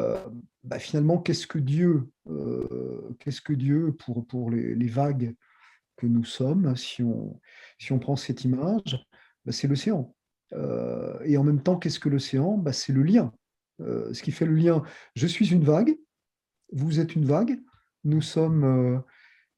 Euh, 0.00 0.28
bah, 0.62 0.78
finalement, 0.78 1.18
qu'est-ce 1.18 1.46
que 1.46 1.58
Dieu, 1.58 2.08
euh, 2.28 3.16
qu'est-ce 3.18 3.40
que 3.40 3.52
Dieu 3.52 3.92
pour, 3.98 4.26
pour 4.26 4.50
les, 4.50 4.88
vagues 4.88 5.34
que 5.96 6.06
nous 6.06 6.24
sommes, 6.24 6.74
si 6.76 7.02
on, 7.02 7.38
si 7.78 7.92
on 7.92 7.98
prend 7.98 8.16
cette 8.16 8.44
image, 8.44 9.06
bah, 9.44 9.52
c'est 9.52 9.68
l'océan. 9.68 10.14
et 11.24 11.36
en 11.36 11.44
même 11.44 11.62
temps, 11.62 11.76
qu'est-ce 11.78 12.00
que 12.00 12.08
l'océan? 12.08 12.56
Bah, 12.56 12.72
C'est 12.72 12.92
le 12.92 13.02
lien. 13.02 13.32
ce 13.78 14.22
qui 14.22 14.32
fait 14.32 14.46
le 14.46 14.54
lien, 14.54 14.82
je 15.14 15.26
suis 15.26 15.52
une 15.52 15.64
vague, 15.64 15.96
vous 16.72 17.00
êtes 17.00 17.14
une 17.14 17.24
vague, 17.24 17.60
nous 18.04 18.22
sommes 18.22 19.02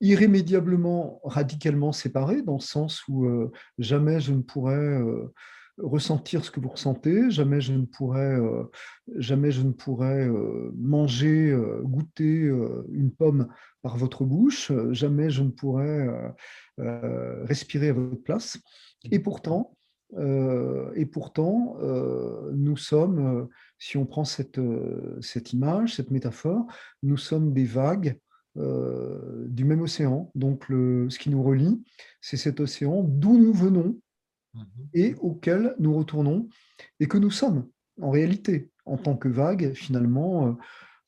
irrémédiablement, 0.02 1.20
radicalement 1.22 1.92
séparés, 1.92 2.42
dans 2.42 2.56
le 2.56 2.60
sens 2.60 3.06
où 3.08 3.24
euh, 3.24 3.52
jamais 3.78 4.20
je 4.20 4.32
ne 4.32 4.42
pourrais 4.42 4.74
euh, 4.74 5.32
ressentir 5.78 6.44
ce 6.44 6.50
que 6.50 6.58
vous 6.58 6.70
ressentez, 6.70 7.30
jamais 7.30 7.60
je 7.60 7.72
ne 7.72 7.86
pourrais, 7.86 8.36
euh, 8.36 8.64
jamais 9.16 9.52
je 9.52 9.62
ne 9.62 9.72
manger, 10.76 11.56
goûter 11.82 12.52
une 12.90 13.12
pomme 13.12 13.48
par 13.80 13.96
votre 13.96 14.24
bouche, 14.24 14.72
jamais 14.90 15.30
je 15.30 15.42
ne 15.44 15.50
pourrais 15.50 16.08
respirer 16.78 17.88
à 17.88 17.92
votre 17.94 18.22
place. 18.22 18.58
Et 19.10 19.18
pourtant, 19.18 19.76
et 20.94 21.06
pourtant, 21.06 21.76
nous 22.52 22.76
sommes, 22.76 23.48
si 23.78 23.96
on 23.96 24.04
prend 24.04 24.24
cette, 24.24 24.60
cette 25.20 25.52
image, 25.52 25.96
cette 25.96 26.10
métaphore, 26.10 26.66
nous 27.02 27.16
sommes 27.16 27.52
des 27.52 27.64
vagues 27.64 28.18
euh, 28.58 29.46
du 29.48 29.64
même 29.64 29.80
océan. 29.80 30.30
Donc, 30.34 30.68
le, 30.68 31.08
ce 31.08 31.18
qui 31.18 31.30
nous 31.30 31.42
relie, 31.42 31.82
c'est 32.20 32.36
cet 32.36 32.60
océan 32.60 33.02
d'où 33.02 33.38
nous 33.38 33.54
venons 33.54 33.98
mhm. 34.54 34.64
et 34.92 35.14
auquel 35.20 35.74
nous 35.78 35.94
retournons 35.94 36.48
et 37.00 37.08
que 37.08 37.16
nous 37.16 37.30
sommes 37.30 37.66
en 38.00 38.10
réalité 38.10 38.70
en 38.84 38.98
tant 38.98 39.16
que 39.16 39.28
vague, 39.28 39.72
finalement, 39.72 40.48
euh, 40.48 40.52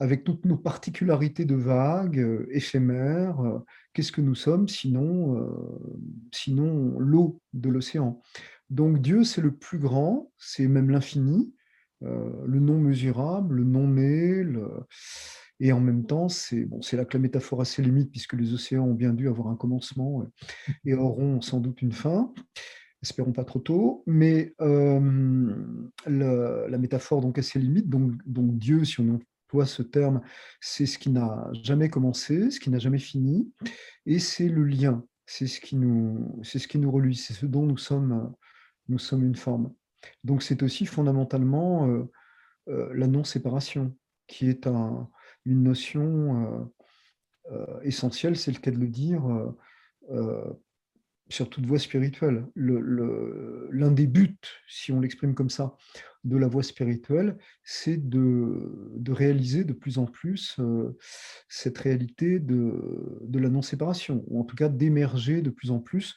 avec 0.00 0.24
toutes 0.24 0.46
nos 0.46 0.56
particularités 0.56 1.44
de 1.44 1.54
vagues, 1.54 2.18
euh, 2.18 2.46
éphémères. 2.50 3.38
Qu'est-ce 3.92 4.12
que 4.12 4.22
nous 4.22 4.34
sommes 4.34 4.66
sinon, 4.66 5.54
sinon 6.32 6.98
l'eau 6.98 7.40
de 7.52 7.68
l'océan 7.68 8.20
Donc 8.68 9.00
Dieu, 9.00 9.22
c'est 9.22 9.40
le 9.40 9.54
plus 9.54 9.78
grand, 9.78 10.32
c'est 10.36 10.66
même 10.66 10.90
l'infini, 10.90 11.54
le 12.00 12.58
non 12.58 12.80
mesurable, 12.80 13.54
le 13.54 13.64
non 13.64 13.86
né, 13.86 14.42
le, 14.42 14.68
et 15.61 15.73
en 15.73 15.80
même 15.80 16.04
temps, 16.06 16.28
c'est 16.28 16.64
bon, 16.64 16.80
là 16.92 17.04
que 17.04 17.16
la 17.16 17.23
métaphore 17.23 17.61
a 17.61 17.64
ses 17.64 17.82
limites, 17.82 18.11
puisque 18.11 18.34
les 18.34 18.52
océans 18.54 18.84
ont 18.84 18.94
bien 18.94 19.12
dû 19.12 19.28
avoir 19.28 19.49
un 19.49 19.56
commencement 19.56 20.23
euh, 20.23 20.50
et 20.84 20.94
auront 20.94 21.40
sans 21.40 21.61
doute 21.61 21.80
une 21.82 21.92
fin. 21.92 22.32
Espérons 23.02 23.32
pas 23.32 23.44
trop 23.44 23.61
tôt. 23.61 24.02
Mais 24.06 24.54
euh, 24.61 25.54
la, 26.06 26.78
métaphore 26.78 27.20
donc, 27.20 27.38
a 27.38 27.42
ses 27.42 27.58
limites. 27.58 27.88
Donc, 27.88 28.12
donc 28.26 28.56
Dieu, 28.58 28.84
si 28.84 29.00
on 29.00 29.20
emploie 29.49 29.66
ce 29.66 29.82
terme, 29.82 30.23
c'est 30.61 30.87
ce 30.87 30.99
qui 30.99 31.11
n'a 31.11 31.49
jamais 31.52 31.88
commencé, 31.88 32.50
ce 32.50 32.58
qui 32.58 32.70
n'a 32.70 32.78
jamais 32.78 32.99
fini. 32.99 33.52
Et 34.06 34.18
c'est 34.18 34.49
le 34.49 34.64
lien. 34.64 35.04
C'est 35.26 35.46
ce 35.46 35.61
qui 35.61 35.76
nous, 35.76 36.40
c'est 36.42 36.58
ce 36.58 36.66
qui 36.66 36.78
nous 36.78 36.90
relie. 36.90 37.14
C'est 37.14 37.32
ce 37.32 37.46
dont 37.46 37.64
nous 37.64 37.78
sommes, 37.78 38.34
nous 38.88 38.99
sommes 38.99 39.25
une 39.25 39.37
forme. 39.37 39.73
Donc 40.25 40.42
c'est 40.42 40.62
aussi 40.62 40.84
fondamentalement 40.84 41.88
euh, 42.68 42.90
la 42.94 43.06
non-séparation, 43.06 43.96
qui 44.26 44.49
est 44.49 44.66
un, 44.66 45.08
une 45.44 45.62
notion 45.62 46.70
euh, 47.50 47.52
euh, 47.52 47.80
essentielle, 47.82 48.36
c'est 48.36 48.52
le 48.52 48.58
cas 48.58 48.70
de 48.70 48.78
le 48.78 48.88
dire, 48.88 49.22
euh, 50.10 50.44
sur 51.28 51.48
toute 51.48 51.66
voie 51.66 51.78
spirituelle. 51.78 52.46
L'un 52.54 53.90
des 53.90 54.06
buts, 54.06 54.36
si 54.68 54.92
on 54.92 55.00
l'exprime 55.00 55.34
comme 55.34 55.50
ça, 55.50 55.76
de 56.24 56.36
la 56.36 56.48
voie 56.48 56.62
spirituelle, 56.62 57.38
c'est 57.62 58.08
de, 58.08 59.00
réaliser 59.08 59.64
de 59.64 59.72
plus 59.72 59.98
en 59.98 60.06
plus 60.06 60.58
cette 61.48 61.78
réalité 61.78 62.38
de, 62.38 63.18
de 63.22 63.38
la 63.38 63.48
non-séparation, 63.48 64.24
ou 64.26 64.40
en 64.40 64.44
tout 64.44 64.56
cas 64.56 64.68
d'émerger 64.68 65.42
de 65.42 65.50
plus 65.50 65.70
en 65.70 65.80
plus 65.80 66.14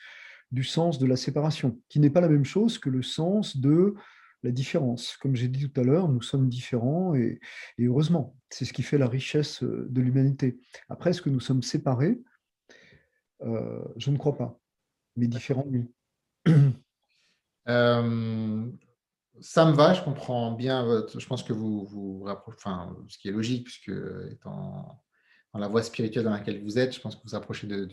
du 0.51 0.63
sens 0.63 0.97
de 0.99 1.05
la 1.05 1.17
séparation, 1.17 1.79
qui 1.89 1.99
n'est 1.99 2.09
pas 2.09 2.21
la 2.21 2.29
même 2.29 2.45
chose 2.45 2.77
que 2.77 2.89
le 2.89 3.01
sens 3.01 3.57
de 3.57 3.95
la 4.43 4.51
différence. 4.51 5.17
Comme 5.17 5.35
j'ai 5.35 5.47
dit 5.47 5.69
tout 5.69 5.81
à 5.81 5.83
l'heure, 5.83 6.09
nous 6.09 6.21
sommes 6.21 6.49
différents 6.49 7.15
et, 7.15 7.39
heureusement, 7.79 8.35
c'est 8.49 8.65
ce 8.65 8.73
qui 8.73 8.83
fait 8.83 8.97
la 8.97 9.07
richesse 9.07 9.63
euh, 9.63 9.87
de 9.89 10.01
l'humanité. 10.01 10.59
Après, 10.89 11.09
est-ce 11.09 11.21
que 11.21 11.29
nous 11.29 11.39
sommes 11.39 11.63
séparés? 11.63 12.19
Euh, 13.41 13.83
Je 13.97 14.11
ne 14.11 14.17
crois 14.17 14.37
pas, 14.37 14.59
mais 15.15 15.27
différents, 15.27 15.67
oui. 15.67 15.85
Euh, 17.69 18.71
ça 19.41 19.65
me 19.65 19.73
va, 19.73 19.93
je 19.93 20.01
comprends 20.01 20.53
bien. 20.53 20.85
Votre, 20.85 21.19
je 21.19 21.27
pense 21.27 21.43
que 21.43 21.51
vous 21.51 21.85
vous 21.85 22.23
rapprochez, 22.23 22.55
enfin, 22.59 22.95
ce 23.09 23.17
qui 23.17 23.27
est 23.27 23.33
logique, 23.33 23.65
puisque 23.65 23.91
étant 24.31 25.03
dans 25.51 25.59
la 25.59 25.67
voie 25.67 25.83
spirituelle 25.83 26.23
dans 26.23 26.31
laquelle 26.31 26.63
vous 26.63 26.79
êtes, 26.79 26.95
je 26.95 27.01
pense 27.01 27.17
que 27.17 27.23
vous 27.23 27.31
vous 27.31 27.35
approchez 27.35 27.67
de 27.67 27.85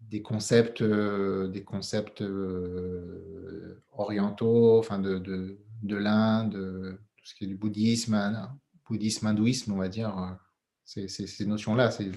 des 0.00 0.22
concepts, 0.22 0.82
euh, 0.82 1.48
des 1.48 1.64
concepts 1.64 2.22
euh, 2.22 3.82
orientaux, 3.92 4.78
enfin 4.78 4.98
de, 4.98 5.18
de, 5.18 5.58
de 5.82 5.96
l'Inde, 5.96 6.98
tout 7.16 7.26
ce 7.26 7.34
qui 7.34 7.44
est 7.44 7.48
du 7.48 7.56
bouddhisme, 7.56 8.14
hein, 8.14 8.56
bouddhisme, 8.88 9.26
hindouisme, 9.26 9.72
on 9.72 9.78
va 9.78 9.88
dire, 9.88 10.16
euh, 10.18 10.32
ces, 10.84 11.08
ces, 11.08 11.46
notions-là. 11.46 11.90
C'est 11.90 12.10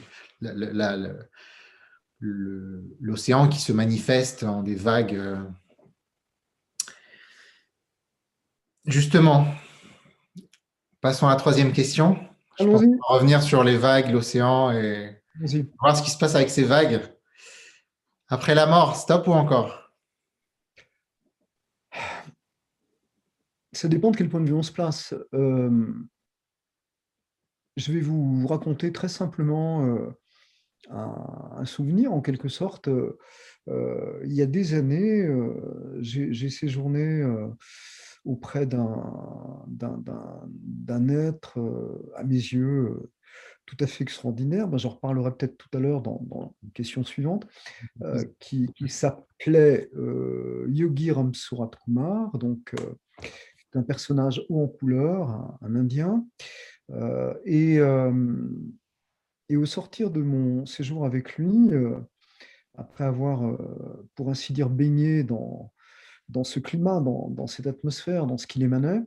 l'océan 2.19 3.47
qui 3.47 3.59
se 3.59 3.71
manifeste 3.71 4.43
en 4.43 4.61
des 4.61 4.75
vagues. 4.75 5.19
Justement, 8.85 9.47
passons 11.01 11.27
à 11.27 11.31
la 11.31 11.35
troisième 11.37 11.71
question. 11.71 12.17
Je 12.59 12.65
revenir 13.07 13.41
sur 13.41 13.63
les 13.63 13.77
vagues, 13.77 14.11
l'océan 14.11 14.71
et 14.71 15.23
voir 15.79 15.95
ce 15.95 16.03
qui 16.03 16.11
se 16.11 16.17
passe 16.17 16.35
avec 16.35 16.49
ces 16.49 16.63
vagues. 16.63 16.99
Après 18.31 18.53
la 18.53 18.67
mort, 18.67 18.95
stop 18.95 19.27
ou 19.27 19.31
encore? 19.31 19.91
Ça 23.71 23.87
dépend 23.87 24.11
de 24.11 24.17
quel 24.17 24.29
point 24.29 24.39
de 24.39 24.45
vue 24.45 24.53
on 24.53 24.61
se 24.61 24.71
place. 24.71 25.15
Euh, 25.33 25.91
je 27.75 27.91
vais 27.91 28.01
vous 28.01 28.45
raconter 28.45 28.91
très 28.91 29.07
simplement 29.07 29.83
euh, 29.87 30.11
un, 30.91 31.65
souvenir, 31.65 32.13
en 32.13 32.21
quelque 32.21 32.49
sorte. 32.49 32.87
Euh, 32.87 34.21
il 34.23 34.33
y 34.33 34.43
a 34.43 34.45
des 34.45 34.75
années, 34.75 35.27
j'ai 36.01 36.51
séjourné 36.51 37.23
auprès 38.25 38.67
d'un 38.67 39.65
être, 41.09 41.57
à 42.15 42.23
mes 42.23 42.35
yeux, 42.35 43.11
tout 43.69 43.83
à 43.83 43.87
fait 43.87 44.03
extraordinaire. 44.03 44.67
Ben, 44.67 44.77
J'en 44.77 44.89
reparlerai 44.89 45.31
peut-être 45.31 45.57
tout 45.57 45.69
à 45.77 45.79
l'heure 45.79 46.01
dans, 46.01 46.19
dans, 46.23 46.55
la 46.63 46.69
question 46.73 47.03
suivante, 47.03 47.45
euh, 48.01 48.23
qui, 48.39 48.67
s'appelait 48.87 49.89
euh, 49.95 50.65
Yogi 50.69 51.11
Ramsurat 51.11 51.69
Kumar, 51.83 52.35
donc 52.39 52.73
euh, 52.79 52.95
un 53.75 53.83
personnage 53.83 54.43
haut 54.49 54.63
en 54.63 54.67
couleur, 54.67 55.57
un, 55.61 55.75
Indien. 55.75 56.25
Et, 57.45 57.75
et, 57.75 59.57
au 59.57 59.65
sortir 59.67 60.09
de 60.09 60.21
mon 60.23 60.65
séjour 60.65 61.05
avec 61.05 61.37
lui, 61.37 61.69
après 62.75 63.03
avoir, 63.03 63.55
pour 64.15 64.31
ainsi 64.31 64.53
dire, 64.53 64.71
baigné 64.71 65.23
dans, 65.23 65.71
dans 66.29 66.43
ce 66.43 66.59
climat, 66.59 66.99
dans, 66.99 67.29
dans 67.29 67.45
cette 67.45 67.67
atmosphère, 67.67 68.25
dans 68.25 68.39
ce 68.39 68.47
qu'il 68.47 68.63
émanait, 68.63 69.03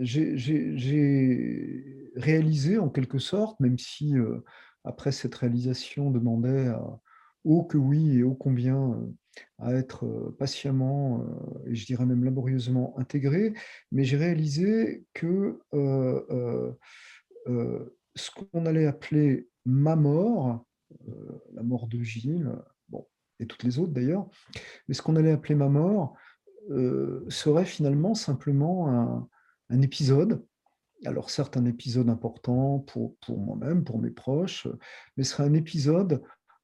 j'ai 0.00 0.34
réalisé 2.16 2.78
en 2.78 2.88
quelque 2.88 3.18
sorte, 3.18 3.60
même 3.60 3.78
si 3.78 4.16
euh, 4.16 4.44
après 4.84 5.12
cette 5.12 5.34
réalisation 5.34 6.10
demandait 6.10 6.68
à, 6.68 7.00
oh 7.44 7.64
que 7.64 7.78
oui 7.78 8.18
et 8.18 8.22
ô 8.22 8.34
combien 8.34 8.92
euh, 8.92 9.12
à 9.58 9.74
être 9.74 10.34
patiemment 10.38 11.22
et 11.66 11.74
je 11.74 11.84
dirais 11.84 12.06
même 12.06 12.24
laborieusement 12.24 12.98
intégré, 12.98 13.52
mais 13.92 14.02
j'ai 14.04 14.16
réalisé 14.16 15.04
que 15.12 15.60
ce 18.14 18.30
qu'on 18.30 18.64
allait 18.64 18.86
appeler 18.86 19.50
ma 19.66 19.94
mort, 19.94 20.64
la 21.52 21.62
mort 21.62 21.86
de 21.86 22.02
Gilles, 22.02 22.50
bon, 22.88 23.06
et 23.38 23.46
toutes 23.46 23.62
les 23.62 23.78
autres 23.78 23.92
d'ailleurs, 23.92 24.26
mais 24.88 24.94
ce 24.94 25.02
qu'on 25.02 25.16
allait 25.16 25.32
appeler 25.32 25.54
ma 25.54 25.68
mort, 25.68 26.16
euh, 26.70 27.24
serait 27.28 27.64
finalement 27.64 28.14
simplement 28.14 29.28
un, 29.70 29.82
épisode. 29.82 30.44
Alors 31.06 31.30
certes, 31.30 31.56
un 31.56 31.64
épisode 31.64 32.08
important 32.08 32.80
pour, 32.80 33.16
pour 33.18 33.38
moi-même, 33.38 33.84
pour 33.84 33.98
mes 33.98 34.10
proches, 34.10 34.66
mais 35.16 35.24
serait 35.24 35.44
un 35.44 35.54
épisode 35.54 36.22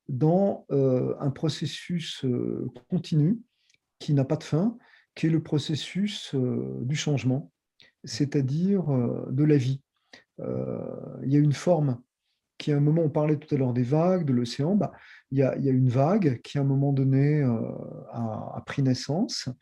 dans 0.09 0.67
euh, 0.71 1.15
un 1.21 1.31
processus 1.31 2.25
euh, 2.25 2.71
continu 2.89 3.41
qui 3.99 4.15
n'a 4.15 4.25
pas 4.25 4.37
de 4.37 4.45
fin, 4.45 4.77
qui 5.15 5.27
est 5.27 5.31
le 5.31 5.43
processus 5.43 6.35
du 6.35 6.97
changement, 6.97 7.53
c'est-à-dire 8.03 8.85
de 9.31 9.45
la 9.45 9.57
vie. 9.57 9.81
il 10.39 11.31
y 11.31 11.37
a 11.37 11.39
une 11.39 11.53
forme 11.53 12.01
qui, 12.59 12.73
à 12.73 12.77
un 12.77 12.81
moment, 12.81 13.03
on 13.03 13.11
parlait 13.11 13.37
tout 13.37 13.55
à 13.55 13.59
l'heure 13.59 13.73
des 13.73 13.83
vagues, 13.83 14.25
de 14.25 14.33
l'océan, 14.33 14.75
bah, 14.75 14.93
il, 15.31 15.39
il, 15.59 15.65
y 15.65 15.69
a, 15.69 15.73
une 15.73 15.89
vague 15.89 16.41
qui, 16.43 16.59
à 16.59 16.63
un 16.63 16.65
moment 16.65 16.93
donné, 16.93 17.43
a, 18.13 18.63
pris 18.67 18.83
naissance, 18.83 19.49
euh, 19.49 19.53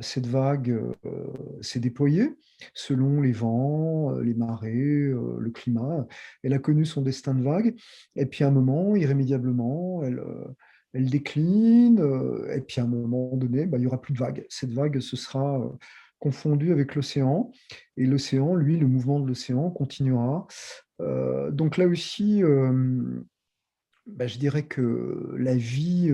cette 0.00 0.26
vague 0.26 0.70
euh, 0.70 1.26
s'est 1.62 1.80
déployée 1.80 2.34
selon 2.74 3.20
les 3.22 3.32
vents, 3.32 4.14
euh, 4.14 4.22
les 4.22 4.34
marées, 4.34 5.10
le 5.10 5.50
climat. 5.50 6.06
Elle 6.42 6.52
a 6.52 6.58
connu 6.58 6.84
son 6.84 7.02
destin 7.02 7.34
de 7.34 7.42
vague. 7.42 7.74
Et 8.16 8.26
puis 8.26 8.44
à 8.44 8.48
un 8.48 8.50
moment, 8.50 8.94
irrémédiablement, 8.96 10.02
elle, 10.04 10.22
elle 10.92 11.08
décline. 11.08 11.98
Et 12.52 12.60
puis 12.60 12.80
à 12.80 12.84
un 12.84 12.88
moment 12.88 13.36
donné, 13.36 13.66
bah, 13.66 13.78
il 13.78 13.82
n'y 13.82 13.86
aura 13.86 14.00
plus 14.00 14.12
de 14.12 14.18
vague. 14.18 14.44
Cette 14.48 14.72
vague 14.72 15.00
se 15.00 15.16
sera 15.16 15.60
confondue 16.18 16.72
avec 16.72 16.94
l'océan. 16.94 17.50
Et 17.96 18.06
l'océan, 18.06 18.54
lui, 18.54 18.78
le 18.78 18.86
mouvement 18.86 19.20
de 19.20 19.26
l'océan 19.26 19.70
continuera. 19.70 20.46
donc 21.52 21.76
là 21.76 21.86
aussi, 21.86 22.42
bah, 24.06 24.26
je 24.26 24.38
dirais 24.38 24.66
que 24.66 25.34
la 25.38 25.56
vie, 25.56 26.10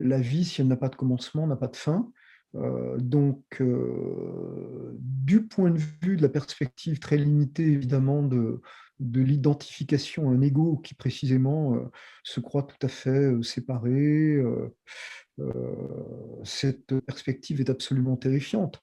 la 0.00 0.20
vie, 0.20 0.44
si 0.44 0.60
elle 0.60 0.68
n'a 0.68 0.76
pas 0.76 0.88
de 0.88 0.96
commencement, 0.96 1.46
n'a 1.46 1.56
pas 1.56 1.68
de 1.68 1.76
fin. 1.76 2.12
Euh, 2.54 2.98
donc, 2.98 3.44
euh, 3.60 4.92
du 4.98 5.46
point 5.46 5.70
de 5.70 5.80
vue 6.02 6.16
de 6.16 6.22
la 6.22 6.28
perspective 6.28 6.98
très 6.98 7.16
limitée, 7.16 7.64
évidemment, 7.66 8.22
de, 8.22 8.60
de 9.00 9.20
l'identification 9.20 10.30
à 10.30 10.34
un 10.34 10.40
ego 10.42 10.76
qui, 10.78 10.94
précisément, 10.94 11.74
euh, 11.74 11.90
se 12.24 12.40
croit 12.40 12.64
tout 12.64 12.86
à 12.86 12.88
fait 12.88 13.42
séparé, 13.42 14.42
cette 16.44 17.00
perspective 17.00 17.60
est 17.60 17.70
absolument 17.70 18.16
terrifiante. 18.16 18.82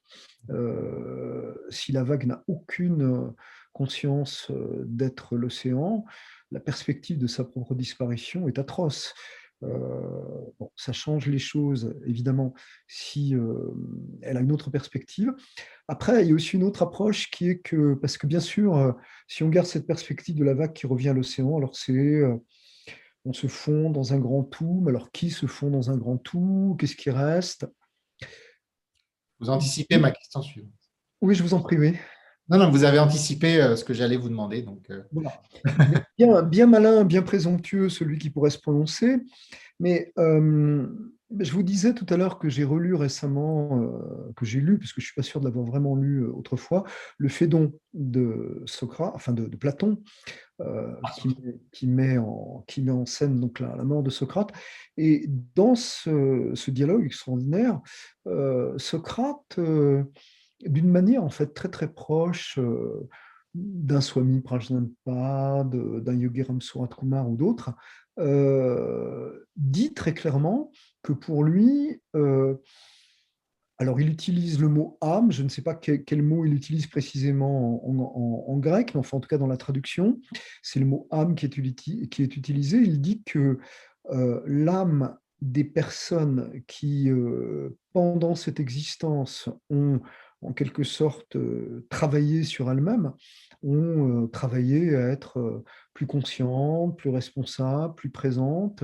si 1.70 1.92
la 1.92 2.02
vague 2.02 2.26
n'a 2.26 2.42
aucune 2.48 3.32
conscience 3.72 4.50
d'être 4.84 5.36
l'océan, 5.36 6.04
la 6.50 6.60
perspective 6.60 7.18
de 7.18 7.28
sa 7.28 7.44
propre 7.44 7.74
disparition 7.74 8.48
est 8.48 8.58
atroce. 8.58 9.14
Euh, 9.62 10.46
bon, 10.58 10.70
ça 10.76 10.92
change 10.92 11.26
les 11.26 11.38
choses, 11.38 11.94
évidemment, 12.06 12.54
si 12.86 13.34
euh, 13.34 13.74
elle 14.22 14.36
a 14.36 14.40
une 14.40 14.52
autre 14.52 14.70
perspective. 14.70 15.32
Après, 15.88 16.22
il 16.22 16.28
y 16.28 16.32
a 16.32 16.34
aussi 16.34 16.56
une 16.56 16.62
autre 16.62 16.82
approche 16.82 17.30
qui 17.30 17.50
est 17.50 17.58
que, 17.58 17.94
parce 17.94 18.16
que 18.16 18.26
bien 18.26 18.40
sûr, 18.40 18.76
euh, 18.76 18.92
si 19.28 19.42
on 19.42 19.48
garde 19.48 19.66
cette 19.66 19.86
perspective 19.86 20.36
de 20.36 20.44
la 20.44 20.54
vague 20.54 20.72
qui 20.72 20.86
revient 20.86 21.10
à 21.10 21.14
l'océan, 21.14 21.56
alors 21.56 21.76
c'est 21.76 22.22
on 23.26 23.34
se 23.34 23.48
fond 23.48 23.90
dans 23.90 24.14
un 24.14 24.18
grand 24.18 24.44
tout, 24.44 24.80
mais 24.82 24.90
alors 24.90 25.10
qui 25.10 25.30
se 25.30 25.46
fond 25.46 25.70
dans 25.70 25.90
un 25.90 25.96
grand 25.96 26.16
tout? 26.16 26.76
Qu'est-ce 26.78 26.96
qui 26.96 27.10
reste? 27.10 27.66
Vous 29.40 29.50
anticipez 29.50 29.98
ma 29.98 30.10
question 30.10 30.40
suivante. 30.42 30.72
Oui, 31.20 31.34
je 31.34 31.42
vous 31.42 31.52
en 31.52 31.60
prie, 31.60 31.76
oui. 31.76 31.96
Non, 32.50 32.58
non, 32.58 32.70
vous 32.70 32.82
avez 32.82 32.98
anticipé 32.98 33.62
euh, 33.62 33.76
ce 33.76 33.84
que 33.84 33.94
j'allais 33.94 34.16
vous 34.16 34.28
demander. 34.28 34.62
Donc, 34.62 34.90
euh. 34.90 36.42
bien, 36.42 36.66
malin, 36.66 37.04
bien 37.04 37.22
présomptueux, 37.22 37.88
celui 37.88 38.18
qui 38.18 38.28
pourrait 38.28 38.50
se 38.50 38.58
prononcer. 38.58 39.18
Mais 39.78 40.12
euh, 40.18 40.84
je 41.38 41.52
vous 41.52 41.62
disais 41.62 41.94
tout 41.94 42.06
à 42.08 42.16
l'heure 42.16 42.40
que 42.40 42.48
j'ai 42.48 42.64
relu 42.64 42.96
récemment, 42.96 43.88
que 44.34 44.44
j'ai 44.44 44.60
lu, 44.60 44.78
parce 44.78 44.92
que 44.92 45.00
je 45.00 45.04
ne 45.04 45.10
suis 45.10 45.14
pas 45.14 45.22
sûr 45.22 45.38
de 45.38 45.44
l'avoir 45.44 45.64
vraiment 45.64 45.94
lu 45.94 46.26
autrefois, 46.26 46.82
le 47.18 47.28
Phédon 47.28 47.72
de 47.94 48.62
Socrate, 48.66 49.12
enfin 49.14 49.32
de, 49.32 49.44
Platon, 49.56 50.02
qui, 51.72 51.86
met 51.86 52.18
en, 52.18 52.64
qui 52.66 52.82
met 52.82 52.90
en 52.90 53.06
scène 53.06 53.38
donc 53.38 53.60
la, 53.60 53.76
mort 53.84 54.02
de 54.02 54.10
Socrate. 54.10 54.50
Et 54.96 55.24
dans 55.54 55.76
ce, 55.76 56.50
ce 56.54 56.70
dialogue 56.72 57.06
extraordinaire, 57.06 57.80
Socrate 58.76 59.56
d'une 60.64 60.90
manière 60.90 61.24
en 61.24 61.30
fait 61.30 61.54
très 61.54 61.68
très 61.68 61.92
proche 61.92 62.58
euh, 62.58 63.08
d'un 63.54 64.00
Swami 64.00 64.40
Prajnanpa, 64.40 65.64
d'un 65.64 66.14
Yogi 66.14 66.42
Ramsurat 66.42 66.88
Kumar 66.88 67.28
ou 67.28 67.36
d'autres, 67.36 67.72
euh, 68.18 69.44
dit 69.56 69.92
très 69.92 70.14
clairement 70.14 70.70
que 71.02 71.12
pour 71.12 71.42
lui, 71.42 72.00
euh, 72.14 72.54
alors 73.78 74.00
il 74.00 74.08
utilise 74.08 74.60
le 74.60 74.68
mot 74.68 74.98
âme, 75.00 75.32
je 75.32 75.42
ne 75.42 75.48
sais 75.48 75.62
pas 75.62 75.74
quel, 75.74 76.22
mot 76.22 76.44
il 76.44 76.54
utilise 76.54 76.86
précisément 76.86 77.82
en, 77.84 78.58
grec, 78.58 78.94
mais 78.94 79.00
enfin 79.00 79.16
en 79.16 79.20
tout 79.20 79.28
cas 79.28 79.38
dans 79.38 79.46
la 79.46 79.56
traduction, 79.56 80.20
c'est 80.62 80.78
le 80.78 80.86
mot 80.86 81.08
âme 81.10 81.34
qui 81.34 81.46
est 81.46 81.56
utilisé. 81.56 82.76
Il 82.76 83.00
dit 83.00 83.22
que 83.24 83.58
l'âme 84.44 85.16
des 85.40 85.64
personnes 85.64 86.62
qui, 86.66 87.10
pendant 87.94 88.34
cette 88.34 88.60
existence, 88.60 89.48
ont 89.70 90.00
en 90.42 90.52
quelque 90.52 90.84
sorte 90.84 91.36
euh, 91.36 91.86
travailler 91.90 92.44
sur 92.44 92.70
elles-mêmes, 92.70 93.12
ont 93.62 94.24
euh, 94.24 94.26
travaillé 94.26 94.96
à 94.96 95.08
être 95.08 95.38
euh, 95.38 95.64
plus 95.92 96.06
conscientes, 96.06 96.96
plus 96.96 97.10
responsables, 97.10 97.94
plus 97.94 98.10
présentes, 98.10 98.82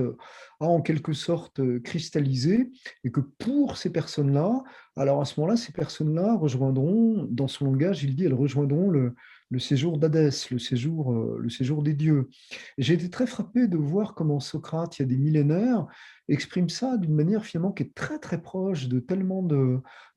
à 0.59 0.65
en 0.65 0.81
quelque 0.81 1.13
sorte 1.13 1.61
cristalliser, 1.81 2.69
et 3.03 3.11
que 3.11 3.21
pour 3.21 3.77
ces 3.77 3.91
personnes-là, 3.91 4.63
alors 4.95 5.21
à 5.21 5.25
ce 5.25 5.39
moment-là, 5.39 5.57
ces 5.57 5.71
personnes-là 5.71 6.35
rejoindront, 6.35 7.27
dans 7.29 7.47
son 7.47 7.65
langage, 7.65 8.03
il 8.03 8.15
dit, 8.15 8.25
elles 8.25 8.33
rejoindront 8.33 8.89
le, 8.89 9.15
le 9.49 9.59
séjour 9.59 9.97
d'Hadès, 9.97 10.49
le 10.51 10.59
séjour, 10.59 11.13
le 11.13 11.49
séjour 11.49 11.81
des 11.81 11.93
dieux. 11.93 12.29
J'ai 12.77 12.95
été 12.95 13.09
très 13.09 13.27
frappé 13.27 13.67
de 13.67 13.77
voir 13.77 14.13
comment 14.13 14.39
Socrate, 14.39 14.97
il 14.97 15.03
y 15.03 15.05
a 15.05 15.07
des 15.07 15.17
millénaires, 15.17 15.87
exprime 16.29 16.69
ça 16.69 16.97
d'une 16.97 17.13
manière 17.13 17.45
finalement 17.45 17.71
qui 17.71 17.83
est 17.83 17.93
très 17.93 18.19
très 18.19 18.41
proche 18.41 18.87
de 18.87 18.99
tellement 18.99 19.47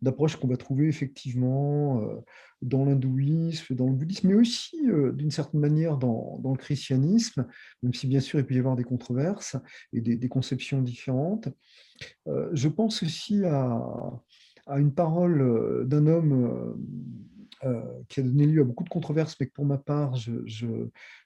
d'approches 0.02 0.36
qu'on 0.36 0.48
va 0.48 0.56
trouver 0.56 0.88
effectivement 0.88 2.02
euh, 2.02 2.16
dans 2.62 2.84
l'hindouisme, 2.84 3.74
dans 3.74 3.86
le 3.86 3.94
bouddhisme, 3.94 4.28
mais 4.28 4.34
aussi 4.34 4.76
euh, 4.88 5.12
d'une 5.12 5.30
certaine 5.30 5.60
manière 5.60 5.96
dans, 5.96 6.38
dans, 6.42 6.52
le 6.52 6.58
christianisme, 6.58 7.46
même 7.82 7.94
si 7.94 8.06
bien 8.06 8.20
sûr 8.20 8.38
il 8.38 8.46
peut 8.46 8.54
y 8.54 8.58
avoir 8.58 8.76
des 8.76 8.84
controverses 8.84 9.56
et 9.92 10.00
des, 10.00 10.28
conceptions 10.28 10.82
différentes. 10.82 11.48
Euh, 12.26 12.48
je 12.52 12.68
pense 12.68 13.02
aussi 13.02 13.44
à, 13.44 13.80
à 14.66 14.78
une 14.78 14.92
parole 14.92 15.86
d'un 15.88 16.06
homme 16.06 16.76
qui 18.08 18.20
a 18.20 18.22
donné 18.22 18.46
lieu 18.46 18.62
à 18.62 18.64
beaucoup 18.64 18.84
de 18.84 18.88
controverses, 18.88 19.36
mais 19.38 19.46
que 19.46 19.52
pour 19.52 19.66
ma 19.66 19.78
part, 19.78 20.16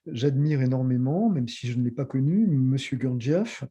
j'admire 0.07 0.63
énormément, 0.63 1.31
même 1.31 1.49
si 1.49 1.69
je 1.69 1.79
ne 1.79 1.85
l'ai 1.85 1.91
pas 1.91 2.05
connu, 2.05 2.45
M. 2.45 2.77
Gurdjieff, 2.93 3.65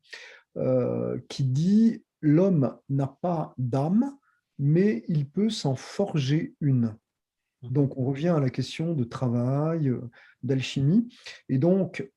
qui 1.27 1.43
dit 1.43 2.03
«L'homme 2.21 2.77
n'a 2.89 3.07
pas 3.07 3.53
d'âme, 3.57 4.15
mais 4.57 5.03
il 5.07 5.27
peut 5.27 5.49
s'en 5.49 5.75
forger 5.75 6.55
une». 6.61 6.95
Donc, 7.63 7.97
on 7.97 8.05
revient 8.05 8.29
à 8.29 8.39
la 8.39 8.49
question 8.49 8.93
de 8.93 9.03
travail, 9.03 9.91
d'alchimie. 10.41 11.07
Et 11.49 11.57
donc, 11.57 12.09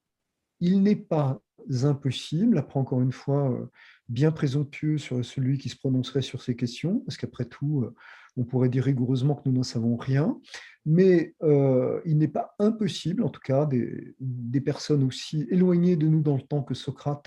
il 0.61 0.83
n'est 0.83 0.97
pas 0.97 1.41
impossible, 1.83 2.59
après 2.59 2.79
encore 2.79 3.01
une 3.01 3.13
fois, 3.13 3.51
euh, 3.51 3.67
bien 4.09 4.33
présomptueux 4.33 4.99
sur 4.99 5.25
celui 5.25 5.59
qui 5.59 5.69
se 5.69 5.77
prononcerait 5.77 6.23
sur 6.23 6.43
ces 6.43 6.57
questions, 6.57 7.01
parce 7.01 7.17
qu'après 7.17 7.45
tout, 7.45 7.83
euh, 7.83 7.95
on 8.37 8.45
pourrait 8.45 8.69
dire 8.69 8.85
rigoureusement 8.85 9.35
que 9.35 9.49
nous 9.49 9.55
n'en 9.55 9.63
savons 9.63 9.97
rien, 9.97 10.39
mais 10.85 11.35
euh, 11.43 12.01
il 12.05 12.19
n'est 12.19 12.29
pas 12.29 12.55
impossible, 12.59 13.23
en 13.25 13.31
tout 13.31 13.41
cas, 13.41 13.67
des, 13.67 14.15
des, 14.21 14.61
personnes 14.61 15.03
aussi 15.03 15.47
éloignées 15.51 15.97
de 15.97 16.07
nous 16.07 16.21
dans 16.21 16.37
le 16.37 16.43
temps 16.43 16.63
que 16.63 16.75
Socrate 16.75 17.27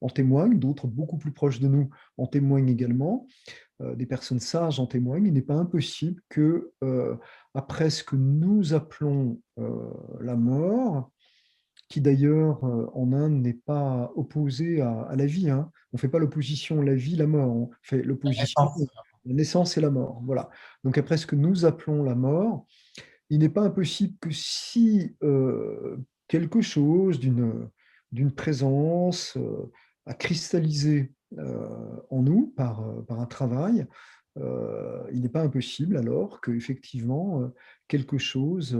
en 0.00 0.08
témoigne, 0.08 0.58
d'autres 0.58 0.86
beaucoup 0.86 1.16
plus 1.16 1.32
proches 1.32 1.60
de 1.60 1.68
nous 1.68 1.88
en 2.18 2.26
témoignent 2.26 2.68
également, 2.68 3.26
des 3.96 4.04
personnes 4.04 4.40
sages 4.40 4.78
en 4.78 4.86
témoignent, 4.86 5.26
il 5.26 5.32
n'est 5.32 5.40
pas 5.40 5.54
impossible 5.54 6.20
que, 6.28 6.70
après 7.54 7.88
ce 7.88 8.04
que 8.04 8.16
nous 8.16 8.74
appelons 8.74 9.40
la 10.20 10.36
mort, 10.36 11.10
qui 11.90 12.00
d'ailleurs 12.00 12.64
euh, 12.64 12.86
en 12.94 13.12
Inde 13.12 13.42
n'est 13.42 13.52
pas 13.52 14.12
opposé 14.14 14.80
à, 14.80 15.12
la 15.14 15.26
vie. 15.26 15.50
Hein. 15.50 15.70
On 15.92 15.96
ne 15.96 15.98
fait 15.98 16.08
pas 16.08 16.20
l'opposition 16.20 16.80
la 16.80 16.94
vie, 16.94 17.16
la 17.16 17.26
mort. 17.26 17.54
On 17.54 17.70
fait 17.82 18.02
l'opposition 18.02 18.62
la 19.26 19.34
naissance 19.34 19.76
et 19.76 19.82
la 19.82 19.90
mort. 19.90 20.22
Voilà. 20.24 20.48
Donc 20.84 20.96
après 20.96 21.18
ce 21.18 21.26
que 21.26 21.36
nous 21.36 21.66
appelons 21.66 22.02
la 22.04 22.14
mort, 22.14 22.64
il 23.28 23.40
n'est 23.40 23.50
pas 23.50 23.62
impossible 23.62 24.16
que 24.20 24.30
si 24.30 25.14
euh, 25.22 25.98
quelque 26.28 26.62
chose 26.62 27.20
d'une 27.20 28.32
présence 28.34 29.36
euh, 29.36 29.70
a 30.06 30.14
cristallisé 30.14 31.12
en 32.10 32.22
nous 32.22 32.52
par, 32.56 33.04
par 33.06 33.20
un 33.20 33.26
travail, 33.26 33.86
il 34.36 35.20
n'est 35.20 35.28
pas 35.28 35.42
impossible 35.42 35.96
alors 35.96 36.40
qu'effectivement 36.40 37.52
quelque 37.86 38.18
chose 38.18 38.76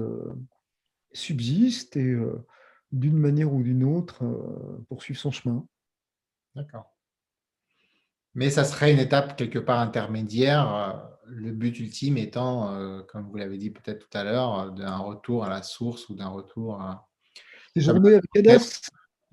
subsiste 1.13 1.97
et 1.97 2.17
d'une 2.93 3.17
manière 3.17 3.53
ou 3.53 3.63
d'une 3.63 3.85
autre, 3.85 4.25
euh, 4.25 4.85
poursuivre 4.89 5.19
son 5.19 5.31
chemin. 5.31 5.67
D'accord. 6.55 6.87
Mais 8.35 8.51
ça 8.51 8.65
serait 8.65 8.93
une 8.93 8.99
étape 8.99 9.37
quelque 9.37 9.59
part 9.59 9.81
intermédiaire, 9.81 10.75
euh, 10.75 10.93
le 11.27 11.53
but 11.53 11.79
ultime 11.79 12.17
étant, 12.17 12.75
euh, 12.75 13.03
comme 13.03 13.29
vous 13.29 13.37
l'avez 13.37 13.59
dit 13.59 13.71
peut-être 13.71 14.09
tout 14.09 14.19
à 14.19 14.25
l'heure, 14.25 14.73
d'un 14.73 14.99
retour 14.99 15.45
à 15.45 15.49
la 15.49 15.63
source 15.63 16.09
ou 16.09 16.15
d'un 16.15 16.29
retour 16.29 16.81
à... 16.81 17.09
Séjourner 17.75 18.15
avec 18.15 18.37
Hadès. 18.37 18.81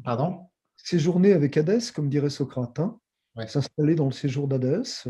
Pardon? 0.04 0.48
Séjourner 0.76 1.34
avec 1.34 1.58
Hadès, 1.58 1.92
comme 1.94 2.10
dirait 2.10 2.30
Socrate. 2.30 2.80
Hein. 2.80 3.00
S'installer 3.48 3.96
dans 3.96 4.06
le 4.06 4.12
séjour 4.12 4.48
d'Hadès. 4.48 5.08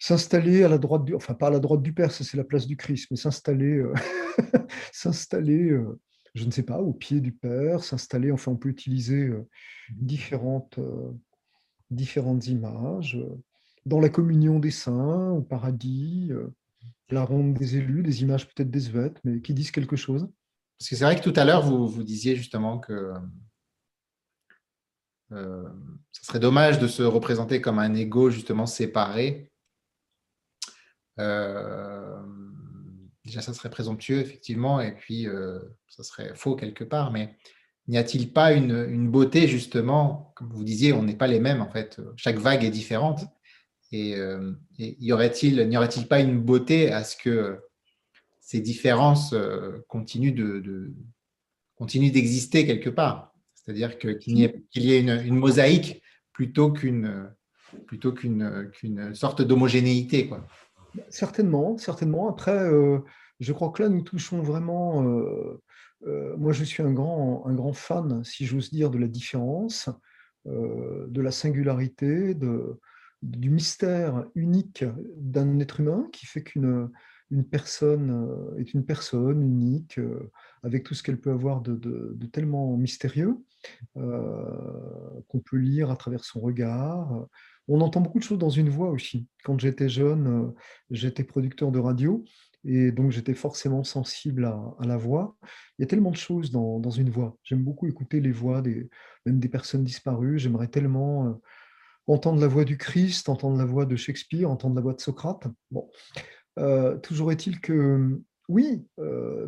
s'installer 0.00 0.64
à 0.64 0.68
la 0.68 0.78
droite 0.78 1.04
du... 1.04 1.14
Enfin, 1.14 1.34
pas 1.34 1.48
à 1.48 1.50
la 1.50 1.60
droite 1.60 1.82
du 1.82 1.92
Père, 1.92 2.10
ça 2.10 2.24
c'est 2.24 2.36
la 2.36 2.44
place 2.44 2.66
du 2.66 2.76
Christ, 2.76 3.06
mais 3.10 3.16
s'installer... 3.16 3.84
s'installer 4.92 5.78
je 6.38 6.44
ne 6.44 6.50
sais 6.50 6.62
pas, 6.62 6.78
au 6.78 6.92
pied 6.92 7.20
du 7.20 7.32
Père, 7.32 7.82
s'installer. 7.82 8.30
Enfin, 8.32 8.52
on 8.52 8.56
peut 8.56 8.68
utiliser 8.68 9.28
euh, 9.28 9.46
différentes, 9.90 10.78
euh, 10.78 11.12
différentes 11.90 12.46
images. 12.46 13.16
Euh, 13.16 13.28
dans 13.84 14.00
la 14.00 14.08
communion 14.08 14.58
des 14.58 14.70
saints, 14.70 15.30
au 15.30 15.40
paradis, 15.40 16.30
la 17.08 17.24
ronde 17.24 17.54
des 17.54 17.76
élus, 17.76 18.02
des 18.02 18.20
images 18.20 18.46
peut-être 18.46 18.70
désuètes, 18.70 19.18
mais 19.24 19.40
qui 19.40 19.54
disent 19.54 19.70
quelque 19.70 19.96
chose. 19.96 20.28
Parce 20.78 20.90
que 20.90 20.96
c'est 20.96 21.04
vrai 21.04 21.16
que 21.16 21.22
tout 21.22 21.32
à 21.36 21.44
l'heure, 21.44 21.62
vous, 21.62 21.88
vous 21.88 22.02
disiez 22.02 22.36
justement 22.36 22.78
que 22.78 23.14
ce 25.30 26.24
serait 26.24 26.38
dommage 26.38 26.78
de 26.78 26.86
se 26.86 27.02
représenter 27.02 27.62
comme 27.62 27.78
un 27.78 27.94
ego 27.94 28.28
justement 28.28 28.66
séparé. 28.66 29.50
Déjà, 33.28 33.42
ça 33.42 33.54
serait 33.54 33.70
présomptueux, 33.70 34.20
effectivement, 34.20 34.80
et 34.80 34.92
puis 34.92 35.26
euh, 35.26 35.58
ça 35.88 36.02
serait 36.02 36.32
faux 36.34 36.56
quelque 36.56 36.84
part, 36.84 37.12
mais 37.12 37.36
n'y 37.86 37.98
a-t-il 37.98 38.32
pas 38.32 38.52
une, 38.52 39.10
beauté, 39.10 39.48
justement, 39.48 40.32
comme 40.34 40.48
vous 40.50 40.64
disiez, 40.64 40.92
on 40.92 41.02
n'est 41.02 41.16
pas 41.16 41.26
les 41.26 41.40
mêmes, 41.40 41.62
en 41.62 41.70
fait, 41.70 42.00
chaque 42.16 42.38
vague 42.38 42.64
est 42.64 42.70
différente, 42.70 43.24
et, 43.92 44.16
euh, 44.16 44.52
y 44.78 45.12
aurait-il, 45.12 45.66
n'y 45.68 45.76
aurait-il 45.76 46.06
pas 46.06 46.20
une 46.20 46.40
beauté 46.40 46.92
à 46.92 47.04
ce 47.04 47.16
que 47.16 47.58
ces 48.40 48.60
différences 48.60 49.32
euh, 49.32 49.84
continuent 49.88 50.34
de, 50.34 50.92
continuent 51.76 52.12
d'exister 52.12 52.66
quelque 52.66 52.90
part? 52.90 53.32
C'est-à-dire 53.54 53.98
qu'il 53.98 54.38
y 54.38 54.44
ait, 54.44 55.00
une, 55.00 55.36
mosaïque 55.36 56.02
plutôt 56.32 56.72
qu'une 56.72 57.30
plutôt 57.86 58.12
qu'une 58.12 59.14
sorte 59.14 59.42
d'homogénéité, 59.42 60.26
quoi. 60.26 60.46
Certainement, 61.10 61.76
certainement. 61.78 62.28
Après, 62.28 62.52
euh, 62.52 63.00
je 63.40 63.52
crois 63.52 63.70
que 63.70 63.82
là, 63.82 63.88
nous 63.88 64.02
touchons 64.02 64.42
vraiment. 64.42 65.04
Euh, 65.04 65.60
euh, 66.06 66.36
moi, 66.36 66.52
je 66.52 66.64
suis 66.64 66.82
un 66.82 66.92
grand, 66.92 67.46
un 67.46 67.54
grand 67.54 67.72
fan, 67.72 68.22
si 68.24 68.46
j'ose 68.46 68.70
dire, 68.70 68.90
de 68.90 68.98
la 68.98 69.08
différence, 69.08 69.90
de 70.46 71.20
la 71.20 71.30
singularité, 71.30 72.34
de, 72.34 72.80
du 73.22 73.50
mystère 73.50 74.24
unique 74.34 74.84
d'un 75.16 75.58
être 75.58 75.80
humain 75.80 76.08
qui 76.12 76.24
fait 76.24 76.42
qu'une 76.42 76.90
une 77.30 77.44
personne 77.44 78.56
est 78.56 78.72
une 78.72 78.86
personne 78.86 79.42
unique, 79.42 80.00
avec 80.62 80.84
tout 80.84 80.94
ce 80.94 81.02
qu'elle 81.02 81.20
peut 81.20 81.32
avoir 81.32 81.60
de, 81.60 81.74
de 81.74 82.26
tellement 82.26 82.74
mystérieux, 82.78 83.36
qu'on 83.94 85.40
peut 85.44 85.58
lire 85.58 85.90
à 85.90 85.96
travers 85.96 86.24
son 86.24 86.40
regard, 86.40 87.26
on 87.68 87.80
entend 87.82 88.00
beaucoup 88.00 88.18
de 88.18 88.24
choses 88.24 88.38
dans 88.38 88.50
une 88.50 88.70
voix 88.70 88.90
aussi. 88.90 89.26
Quand 89.44 89.58
j'étais 89.60 89.88
jeune, 89.88 90.26
euh, 90.26 90.54
j'étais 90.90 91.22
producteur 91.22 91.70
de 91.70 91.78
radio 91.78 92.24
et 92.64 92.90
donc 92.90 93.12
j'étais 93.12 93.34
forcément 93.34 93.84
sensible 93.84 94.46
à, 94.46 94.74
la 94.80 94.96
voix. 94.96 95.36
Il 95.78 95.82
y 95.82 95.84
a 95.84 95.86
tellement 95.86 96.10
de 96.10 96.16
choses 96.16 96.50
dans, 96.50 96.90
une 96.90 97.10
voix. 97.10 97.36
J'aime 97.44 97.62
beaucoup 97.62 97.86
écouter 97.86 98.20
les 98.20 98.32
voix 98.32 98.62
même 99.26 99.38
des 99.38 99.48
personnes 99.48 99.84
disparues. 99.84 100.38
J'aimerais 100.38 100.68
tellement 100.68 101.28
euh, 101.28 101.32
entendre 102.06 102.40
la 102.40 102.48
voix 102.48 102.64
du 102.64 102.78
Christ, 102.78 103.28
entendre 103.28 103.58
la 103.58 103.66
voix 103.66 103.84
de 103.84 103.96
Shakespeare, 103.96 104.50
entendre 104.50 104.74
la 104.74 104.80
voix 104.80 104.94
de 104.94 105.00
Socrate. 105.00 105.46
Bon. 105.70 105.88
Euh, 106.58 106.96
toujours 106.98 107.30
est-il 107.30 107.60
que, 107.60 108.18
oui, 108.48 108.86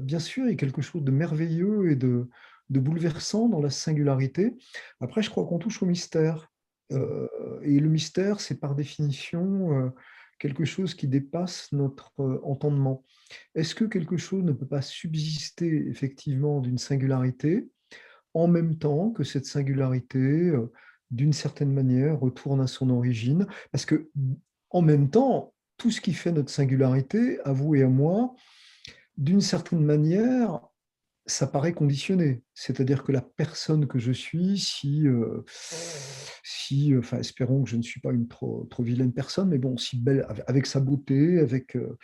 bien 0.02 0.18
sûr, 0.18 0.44
il 0.44 0.50
y 0.50 0.52
a 0.52 0.56
quelque 0.56 0.83
chose 0.83 1.02
de 1.02 1.11
merveilleux 1.11 1.90
et 1.90 1.96
de 1.96 2.28
bouleversant 2.68 3.48
dans 3.48 3.61
la 3.61 3.70
singularité. 3.70 4.56
Après, 5.00 5.22
je 5.22 5.30
crois 5.30 5.46
qu'on 5.46 5.59
touche 5.59 5.83
au 5.83 5.87
mystère. 5.87 6.50
Euh, 6.92 7.29
et 7.62 7.79
le 7.79 7.88
mystère, 7.88 8.40
c'est 8.40 8.59
par 8.59 8.74
définition 8.74 9.72
euh, 9.72 9.90
quelque 10.38 10.64
chose 10.64 10.94
qui 10.94 11.09
dépasse 11.09 11.70
notre 11.72 12.12
euh, 12.20 12.40
entendement. 12.44 13.05
Est-ce 13.55 13.74
que 13.74 13.85
quelque 13.85 14.16
chose 14.16 14.44
ne 14.44 14.53
peut 14.53 14.66
pas 14.66 14.83
subsister 14.83 15.88
effectivement 15.88 16.61
d'une 16.61 16.79
singularité 16.79 17.68
en 18.35 18.48
même 18.48 18.76
temps 18.76 19.11
que 19.11 19.24
cette 19.24 19.46
singularité, 19.46 20.53
d'une 21.11 21.33
certaine 21.33 21.72
manière, 21.72 22.20
retourne 22.20 22.61
à 22.61 22.68
son 22.68 22.90
origine? 22.90 23.46
Parce 23.72 23.85
que 23.85 24.09
en 24.70 24.83
même 24.83 25.11
temps, 25.11 25.53
tout 25.76 25.90
ce 25.90 26.00
qui 26.00 26.12
fait 26.12 26.31
notre 26.31 26.50
singularité, 26.50 27.40
à 27.44 27.53
vous 27.53 27.74
et 27.74 27.83
à 27.83 27.88
moi, 27.88 28.35
d'une 29.16 29.40
certaine 29.40 29.85
manière, 29.85 30.61
ça 31.26 31.48
paraît 31.48 31.72
conditionné. 31.72 32.42
C'est-à-dire 32.55 33.03
que 33.03 33.11
la 33.11 33.20
personne 33.20 33.88
que 33.88 33.98
je 33.98 34.12
suis, 34.12 34.59
si, 34.59 35.07
si 36.50 36.94
enfin, 36.96 37.18
espérons 37.18 37.62
que 37.62 37.70
je 37.70 37.76
ne 37.76 37.82
suis 37.82 38.00
pas 38.00 38.12
une 38.12 38.26
trop, 38.26 38.66
trop 38.70 38.82
vilaine 38.82 39.12
personne, 39.12 39.48
mais 39.48 39.58
bon, 39.58 39.76
si 39.76 39.98
belle, 39.98 40.26
avec 40.46 40.66
sa 40.66 40.80
beauté, 40.80 41.38
avec, 41.38 41.76
euh, 41.76 41.96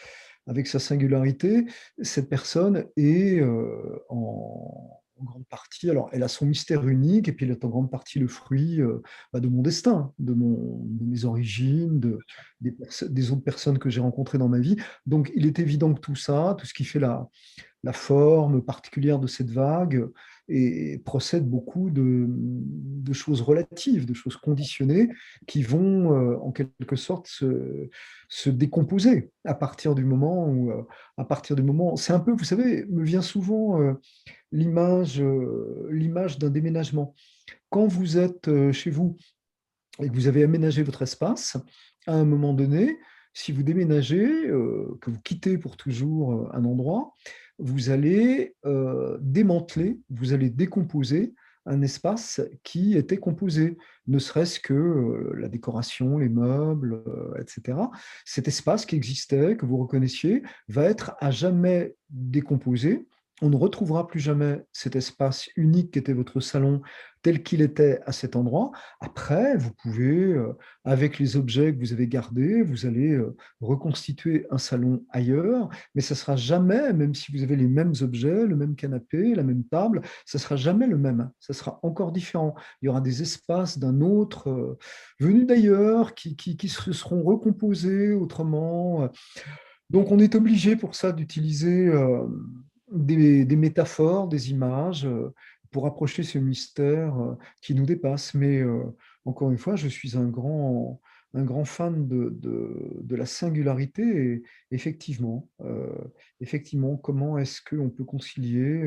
avec 0.47 0.69
sa 0.69 0.79
singularité, 0.79 1.67
cette 2.01 2.29
personne 2.29 2.87
est 2.97 3.41
euh, 3.41 3.99
en, 4.09 5.01
en 5.19 5.25
grande 5.25 5.47
partie, 5.47 5.91
alors 5.91 6.09
elle 6.13 6.23
a 6.23 6.29
son 6.29 6.47
mystère 6.47 6.87
unique 6.87 7.27
et 7.27 7.33
puis 7.33 7.47
elle 7.47 7.53
est 7.53 7.65
en 7.65 7.69
grande 7.69 7.91
partie 7.91 8.19
le 8.19 8.29
fruit 8.29 8.81
euh, 8.81 9.03
bah, 9.33 9.41
de 9.41 9.49
mon 9.49 9.63
destin, 9.63 10.13
de, 10.19 10.33
mon, 10.33 10.81
de 10.85 11.05
mes 11.05 11.25
origines, 11.25 11.99
de, 11.99 12.19
des, 12.61 13.31
autres 13.33 13.43
personnes 13.43 13.79
que 13.79 13.91
j'ai 13.91 14.01
rencontrées 14.01 14.39
dans 14.39 14.49
ma 14.49 14.61
vie. 14.61 14.77
Donc 15.07 15.33
il 15.35 15.47
est 15.47 15.59
évident 15.59 15.93
que 15.93 16.01
tout 16.01 16.17
ça, 16.17 16.55
tout 16.59 16.67
ce 16.67 16.75
qui 16.75 16.85
fait 16.85 17.01
la, 17.01 17.29
la 17.87 17.93
forme 17.93 18.63
particulière 18.63 19.19
de 19.19 19.27
cette 19.27 19.51
vague, 19.51 20.09
et 20.49 20.99
procède 21.05 21.49
beaucoup 21.49 21.91
de, 21.91 23.13
choses 23.13 23.41
relatives, 23.41 24.07
de 24.07 24.15
choses 24.15 24.37
conditionnées 24.37 25.09
qui 25.47 25.63
vont 25.63 26.13
euh, 26.13 26.37
en 26.39 26.53
quelque 26.53 26.97
sorte 26.97 27.27
se, 27.27 27.89
se, 28.29 28.51
décomposer 28.51 29.31
à 29.45 29.55
partir 29.55 29.95
du 29.95 30.05
moment 30.05 30.49
où, 30.49 30.71
euh, 30.71 30.83
à 31.17 31.25
partir 31.25 31.57
du 31.57 31.63
moment, 31.63 31.97
c'est 31.97 32.13
un 32.13 32.21
peu, 32.21 32.33
vous 32.33 32.45
savez, 32.45 32.85
me 32.87 33.03
vient 33.03 33.23
souvent 33.23 33.81
l'image 34.53 35.21
euh, 35.21 35.89
l'image 35.91 36.39
d'un 36.39 36.51
déménagement. 36.51 37.15
Quand 37.71 37.87
vous 37.87 38.19
êtes 38.19 38.51
chez 38.73 38.91
vous 38.91 39.17
et 40.01 40.09
que 40.09 40.15
vous 40.15 40.29
avez 40.29 40.45
aménagé 40.45 40.83
votre 40.83 41.03
espace, 41.03 41.57
à 42.07 42.15
un 42.15 42.25
moment 42.25 42.55
donné, 42.55 42.99
si 43.33 43.53
vous 43.53 43.63
déménagez, 43.63 44.27
que 45.01 45.11
vous 45.11 45.21
quittez 45.21 45.59
pour 45.59 45.77
toujours 45.77 46.51
un 46.55 46.65
endroit, 46.65 47.13
vous 47.59 47.91
allez 47.91 48.55
démanteler, 49.21 49.99
vous 50.11 50.33
allez 50.33 50.51
décomposer 50.51 51.35
un 51.67 51.83
espace 51.83 52.41
qui 52.63 52.97
était 52.97 53.17
composé, 53.17 53.77
ne 54.07 54.19
serait-ce 54.19 54.61
que 54.61 55.33
la 55.37 55.49
décoration, 55.49 56.19
les 56.19 56.29
meubles, 56.29 57.03
etc. 57.41 57.79
Cet 58.25 58.47
espace 58.47 58.87
qui 58.87 58.95
existait, 58.95 59.57
que 59.57 59.67
vous 59.67 59.79
reconnaissiez, 59.79 60.43
va 60.69 60.85
être 60.85 61.17
à 61.19 61.31
jamais 61.31 61.97
décomposé 62.09 63.07
on 63.43 63.51
ne 63.51 63.57
retrouvera 63.57 64.07
plus 64.07 64.21
jamais 64.21 64.63
cet 64.73 64.97
espace 64.97 65.49
unique 65.57 65.93
qui 65.93 65.99
était 65.99 66.15
votre 66.15 66.41
salon 66.41 66.81
tel 67.21 67.43
qu'il 67.43 67.61
était 67.61 68.01
à 68.07 68.13
cet 68.13 68.37
endroit. 68.37 68.71
Après, 69.01 69.57
vous 69.57 69.73
pouvez, 69.73 70.33
euh, 70.33 70.57
avec 70.85 71.19
les 71.19 71.37
objets 71.37 71.75
que 71.75 71.81
vous 71.81 71.93
avez 71.93 72.07
gardés, 72.07 72.63
vous 72.63 72.87
allez 72.87 73.13
euh, 73.13 73.37
reconstituer 73.61 74.47
un 74.51 74.59
salon 74.59 75.05
ailleurs, 75.11 75.69
mais 75.95 76.03
ça 76.03 76.15
sera 76.15 76.37
jamais, 76.37 76.93
même 76.93 77.15
si 77.15 77.33
vous 77.33 77.43
avez 77.43 77.57
les 77.57 77.67
mêmes 77.67 77.93
objets, 78.01 78.47
le 78.47 78.57
même 78.57 78.75
canapé, 78.75 79.35
la 79.35 79.43
même 79.43 79.65
table, 79.65 80.03
ça 80.25 80.39
sera 80.39 80.57
jamais 80.57 80.87
le 80.87 80.97
même. 80.97 81.31
Ça 81.41 81.53
sera 81.53 81.81
encore 81.83 82.13
différent. 82.13 82.55
Il 82.81 82.87
y 82.87 82.89
aura 82.89 83.01
des 83.01 83.23
espaces 83.23 83.79
d'un 83.79 84.01
autre, 84.01 84.49
euh, 84.49 84.79
venus 85.21 85.47
d'ailleurs, 85.47 86.15
qui, 86.15 86.37
qui, 86.37 86.69
se 86.69 86.93
seront 86.93 87.23
recomposés 87.23 88.13
autrement. 88.13 89.11
Donc, 89.91 90.11
on 90.11 90.19
est 90.21 90.35
obligé 90.35 90.77
pour 90.77 90.95
ça 90.95 91.13
d'utiliser 91.13 91.91
des, 92.91 93.57
métaphores, 93.57 94.29
des 94.29 94.51
images 94.51 95.07
euh, 95.07 95.33
pour 95.71 95.87
approcher 95.87 96.23
ce 96.23 96.39
mystère 96.39 97.19
euh, 97.21 97.37
qui 97.61 97.75
nous 97.75 97.87
dépasse. 97.87 98.35
Mais 98.35 98.61
euh, 98.61 98.85
encore 99.25 99.51
une 99.51 99.59
fois, 99.59 99.77
je 99.77 99.89
suis 99.89 100.17
un 100.17 100.29
grand, 100.29 101.01
un 101.35 101.45
grand 101.45 101.65
fan 101.65 102.07
de, 102.07 102.31
de, 102.41 103.17
la 103.17 103.27
singularité 103.27 104.03
et 104.03 104.43
effectivement, 104.71 105.49
effectivement 106.41 106.97
comment 106.97 107.39
est-ce 107.39 107.63
qu'on 107.63 107.89
peut 107.89 108.05
concilier 108.05 108.87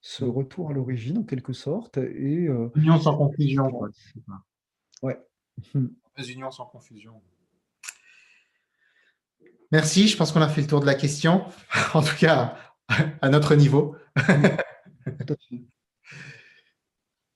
ce 0.00 0.24
retour 0.24 0.70
à 0.70 0.72
l'origine 0.72 1.18
en 1.18 1.22
quelque 1.22 1.52
sorte 1.52 1.98
et 1.98 2.48
union 2.74 2.98
sans 2.98 3.16
confusion. 3.16 3.70
Ouais. 5.02 5.18
Union 6.18 6.50
sans 6.50 6.66
confusion. 6.66 7.20
Merci, 9.72 10.06
je 10.08 10.16
pense 10.16 10.32
qu'on 10.32 10.42
a 10.42 10.48
fait 10.48 10.60
le 10.60 10.66
tour 10.66 10.80
de 10.80 10.86
la 10.86 10.94
question. 10.94 11.44
en 11.94 12.02
tout 12.02 12.16
cas, 12.16 12.56
à 13.20 13.28
notre 13.28 13.54
niveau. 13.54 13.96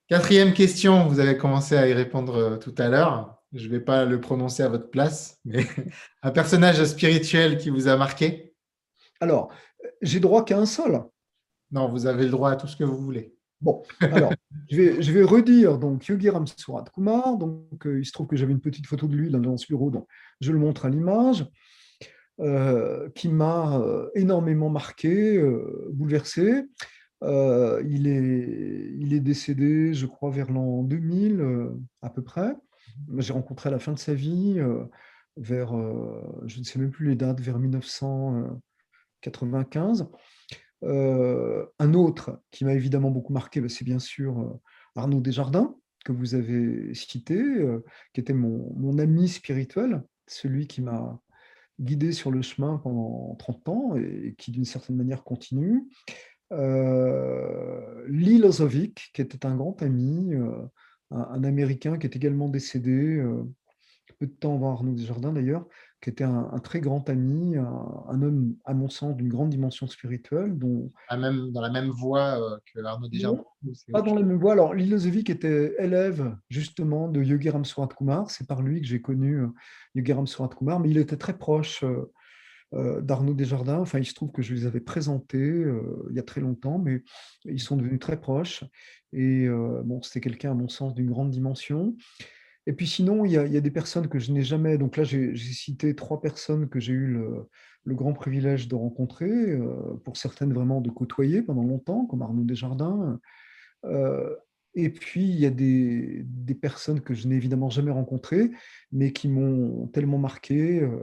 Quatrième 0.09 0.53
question, 0.53 1.07
vous 1.07 1.21
avez 1.21 1.37
commencé 1.37 1.77
à 1.77 1.87
y 1.87 1.93
répondre 1.93 2.37
euh, 2.37 2.57
tout 2.57 2.75
à 2.79 2.89
l'heure. 2.89 3.41
Je 3.53 3.67
ne 3.67 3.71
vais 3.71 3.81
pas 3.81 4.05
le 4.05 4.21
prononcer 4.21 4.63
à 4.63 4.69
votre 4.69 4.91
place, 4.91 5.39
mais 5.45 5.65
un 6.23 6.31
personnage 6.31 6.83
spirituel 6.85 7.59
qui 7.59 7.71
vous 7.71 7.87
a 7.87 7.97
marqué? 7.97 8.55
Alors, 9.21 9.53
j'ai 10.03 10.21
droit 10.21 10.45
qu'à 10.45 10.59
un 10.59 10.67
seul. 10.67 11.03
Non, 11.71 11.89
vous 11.89 12.07
avez 12.07 12.25
le 12.25 12.31
droit 12.31 12.51
à 12.51 12.57
tout 12.57 12.67
ce 12.67 12.77
que 12.77 12.85
vous 12.85 12.99
voulez. 12.99 13.35
Bon, 13.61 13.83
alors, 14.01 14.33
je 14.71 14.77
vais, 14.77 15.03
je 15.03 15.13
vais 15.13 15.23
redire 15.23 15.79
donc 15.79 16.07
Yogi 16.07 16.31
Ram 16.31 16.45
Kumar. 16.93 17.37
Donc, 17.37 17.87
euh, 17.87 18.01
il 18.01 18.07
se 18.07 18.13
trouve 18.13 18.27
que 18.27 18.37
j'avais 18.37 18.53
une 18.53 18.61
petite 18.61 18.87
photo 18.87 19.07
de 19.07 19.15
lui 19.15 19.31
dans 19.31 19.57
ce 19.57 19.67
bureau, 19.67 19.91
donc 19.91 20.09
je 20.41 20.53
le 20.53 20.59
montre 20.59 20.87
à 20.87 20.89
l'image. 20.89 21.47
Euh, 22.41 23.11
qui 23.11 23.29
m'a 23.29 23.79
euh, 23.81 24.09
énormément 24.15 24.71
marqué, 24.71 25.37
euh, 25.37 25.91
bouleversé. 25.93 26.65
il, 27.23 28.07
est, 28.07 28.95
il 28.99 29.13
est 29.13 29.21
décédé, 29.21 29.93
je 29.93 30.07
crois, 30.07 30.31
vers 30.31 30.51
l'an 30.51 30.83
2000 30.83 31.45
à 32.01 32.09
peu 32.09 32.23
près. 32.23 32.57
J'ai 33.19 33.35
rencontré 33.35 33.69
à 33.69 33.73
la 33.73 33.79
fin 33.79 33.93
de 33.93 33.99
sa 33.99 34.15
vie, 34.15 34.59
vers, 35.37 35.75
je 36.47 36.59
ne 36.59 36.65
sais 36.65 36.79
même 36.79 36.91
plus 36.91 37.09
les 37.09 37.17
dates, 37.17 37.41
vers 37.41 37.59
1995. 37.59 40.09
un 40.83 41.95
autre 41.95 42.41
qui 42.51 42.65
m'a 42.65 42.73
évidemment 42.73 43.11
beaucoup 43.11 43.35
marqué, 43.35 43.61
bah, 43.61 43.69
c'est 43.69 43.85
bien 43.85 43.99
sûr 43.99 44.59
Arnaud 44.97 45.21
Desjardins, 45.21 45.77
que 46.07 46.13
vous 46.13 46.35
avez 46.35 46.95
cité, 46.95 47.43
qui 48.15 48.23
était 48.23 48.33
mon, 48.33 48.73
mon, 48.77 48.99
ami 48.99 49.29
spirituel, 49.29 50.03
celui 50.27 50.67
qui 50.67 50.81
m'a 50.81 51.21
guidé 51.81 52.13
sur 52.13 52.31
le 52.31 52.43
chemin 52.43 52.79
pendant 52.79 53.35
30 53.37 53.69
ans 53.69 53.97
et 53.97 54.35
qui 54.37 54.51
d'une 54.51 54.65
certaine 54.65 54.97
manière 54.97 55.25
continue. 55.25 55.89
Euh, 56.53 58.05
Lee 58.09 58.39
Lozovic, 58.39 59.11
qui 59.15 59.23
était 59.23 59.47
un 59.47 59.57
grand 59.57 59.81
ami, 59.83 60.35
euh, 60.35 60.67
un, 61.11 61.45
Américain 61.45 61.97
qui 61.99 62.07
est 62.07 62.17
également 62.17 62.49
décédé, 62.49 63.17
euh, 63.17 63.45
peu 64.19 64.27
de 64.27 64.33
temps 64.33 64.55
avant 64.55 64.73
Arnaud 64.73 64.93
Desjardins 64.93 65.33
d'ailleurs, 65.33 65.67
qui 66.01 66.09
était 66.09 66.25
un, 66.25 66.59
très 66.65 66.81
grand 66.81 67.09
ami, 67.11 67.57
un, 67.57 68.23
homme, 68.23 68.55
à 68.65 68.73
mon 68.73 68.89
sens, 68.89 69.15
d'une 69.17 69.29
grande 69.29 69.51
dimension 69.51 69.87
spirituelle. 69.87 70.57
Dont... 70.57 70.91
Même, 71.11 71.53
dans 71.53 71.61
la 71.61 71.69
même 71.69 71.91
voie 71.91 72.41
euh, 72.41 72.57
que 72.73 72.83
Arnaud 72.83 73.09
Desjardins 73.09 73.45
Pas 73.93 74.01
dans 74.01 74.15
la 74.15 74.23
même 74.23 74.39
voie. 74.39 74.53
Alors, 74.53 74.73
Lilosevic 74.73 75.29
était 75.29 75.75
élève 75.79 76.35
justement 76.49 77.09
de 77.09 77.23
Yogi 77.23 77.51
Ram 77.51 77.65
Kumar. 77.97 78.31
C'est 78.31 78.47
par 78.47 78.63
lui 78.63 78.81
que 78.81 78.87
j'ai 78.87 79.03
connu 79.03 79.43
euh, 79.43 79.49
Yogi 79.95 80.15
Kumar, 80.57 80.81
mais 80.81 80.89
il 80.89 80.97
était 80.97 81.19
très 81.19 81.37
proche 81.37 81.85
euh, 82.73 83.03
d'Arnaud 83.03 83.35
Desjardins. 83.35 83.81
Enfin, 83.81 83.99
il 83.99 84.07
se 84.07 84.15
trouve 84.15 84.33
que 84.33 84.41
je 84.41 84.55
les 84.55 84.65
avais 84.65 84.81
présentés 84.81 85.67
il 86.09 86.17
y 86.17 86.19
a 86.19 86.23
très 86.23 86.41
longtemps, 86.41 86.79
mais 86.79 87.03
ils 87.45 87.61
sont 87.61 87.77
devenus 87.77 88.01
très 88.01 88.19
proches. 88.19 88.65
Et 89.13 89.49
bon, 89.49 90.01
c'était 90.03 90.21
quelqu'un, 90.21 90.53
à 90.53 90.55
mon 90.55 90.69
sens, 90.69 90.95
d'une 90.95 91.11
grande 91.11 91.31
dimension. 91.31 91.97
Et 92.71 92.73
puis 92.73 92.87
sinon, 92.87 93.25
il 93.25 93.33
y, 93.33 93.37
a, 93.37 93.61
des 93.61 93.71
personnes 93.73 94.07
que 94.07 94.21
je 94.21 94.31
n'ai 94.31 94.45
jamais. 94.45 94.79
Donc 94.79 94.97
là, 94.97 95.03
j'ai 95.03 95.35
cité 95.37 95.97
trois 95.97 96.21
personnes 96.21 96.69
que 96.69 96.79
j'ai 96.79 96.93
eu 96.93 97.09
le, 97.85 97.95
grand 97.97 98.13
privilège 98.13 98.69
de 98.69 98.77
rencontrer, 98.77 99.29
euh, 99.29 99.97
pour 100.05 100.17
certaines 100.17 100.53
vraiment 100.53 100.81
de 100.81 100.89
côtoyer 100.89 101.43
pendant 101.43 101.65
longtemps, 101.65 102.07
comme 102.07 102.23
Arnaud 102.23 102.45
Desjardins. 102.45 103.19
Euh, 103.87 104.37
et 104.75 104.89
puis, 104.89 105.25
il 105.25 105.41
y 105.41 105.47
a 105.47 105.51
des, 105.51 106.25
personnes 106.63 107.01
que 107.01 107.13
je 107.13 107.27
n'ai 107.27 107.35
évidemment 107.35 107.71
jamais 107.71 107.91
rencontrées, 107.91 108.53
mais 108.93 109.13
qui 109.13 109.27
m'ont 109.27 109.89
tellement 109.89 110.19
marqué, 110.19 110.81
euh, 110.81 110.97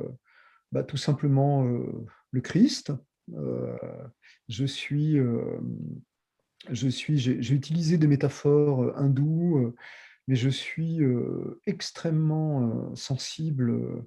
bah, 0.71 0.83
tout 0.83 0.95
simplement 0.95 1.65
le 2.31 2.39
Christ. 2.39 2.93
je 4.47 4.65
suis, 4.65 5.17
je 6.71 6.89
j'ai 6.89 7.53
utilisé 7.53 7.97
des 7.97 8.07
métaphores 8.07 8.97
hindoues 8.97 9.73
mais 10.27 10.35
je 10.35 10.49
suis 10.49 10.99
extrêmement 11.65 12.95
sensible 12.95 14.05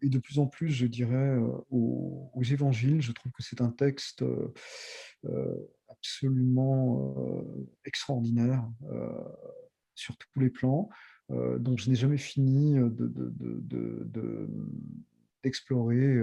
et 0.00 0.08
de 0.08 0.18
plus 0.18 0.38
en 0.38 0.46
plus, 0.46 0.70
je 0.70 0.86
dirais, 0.86 1.36
aux, 1.70 2.42
évangiles. 2.42 3.02
Je 3.02 3.12
trouve 3.12 3.32
que 3.32 3.42
c'est 3.42 3.60
un 3.60 3.70
texte 3.70 4.24
absolument 5.88 7.44
extraordinaire 7.84 8.68
sur 9.94 10.16
tous 10.16 10.40
les 10.40 10.50
plans, 10.50 10.88
dont 11.30 11.76
je 11.76 11.90
n'ai 11.90 11.96
jamais 11.96 12.18
fini 12.18 12.76
d'explorer 15.42 16.22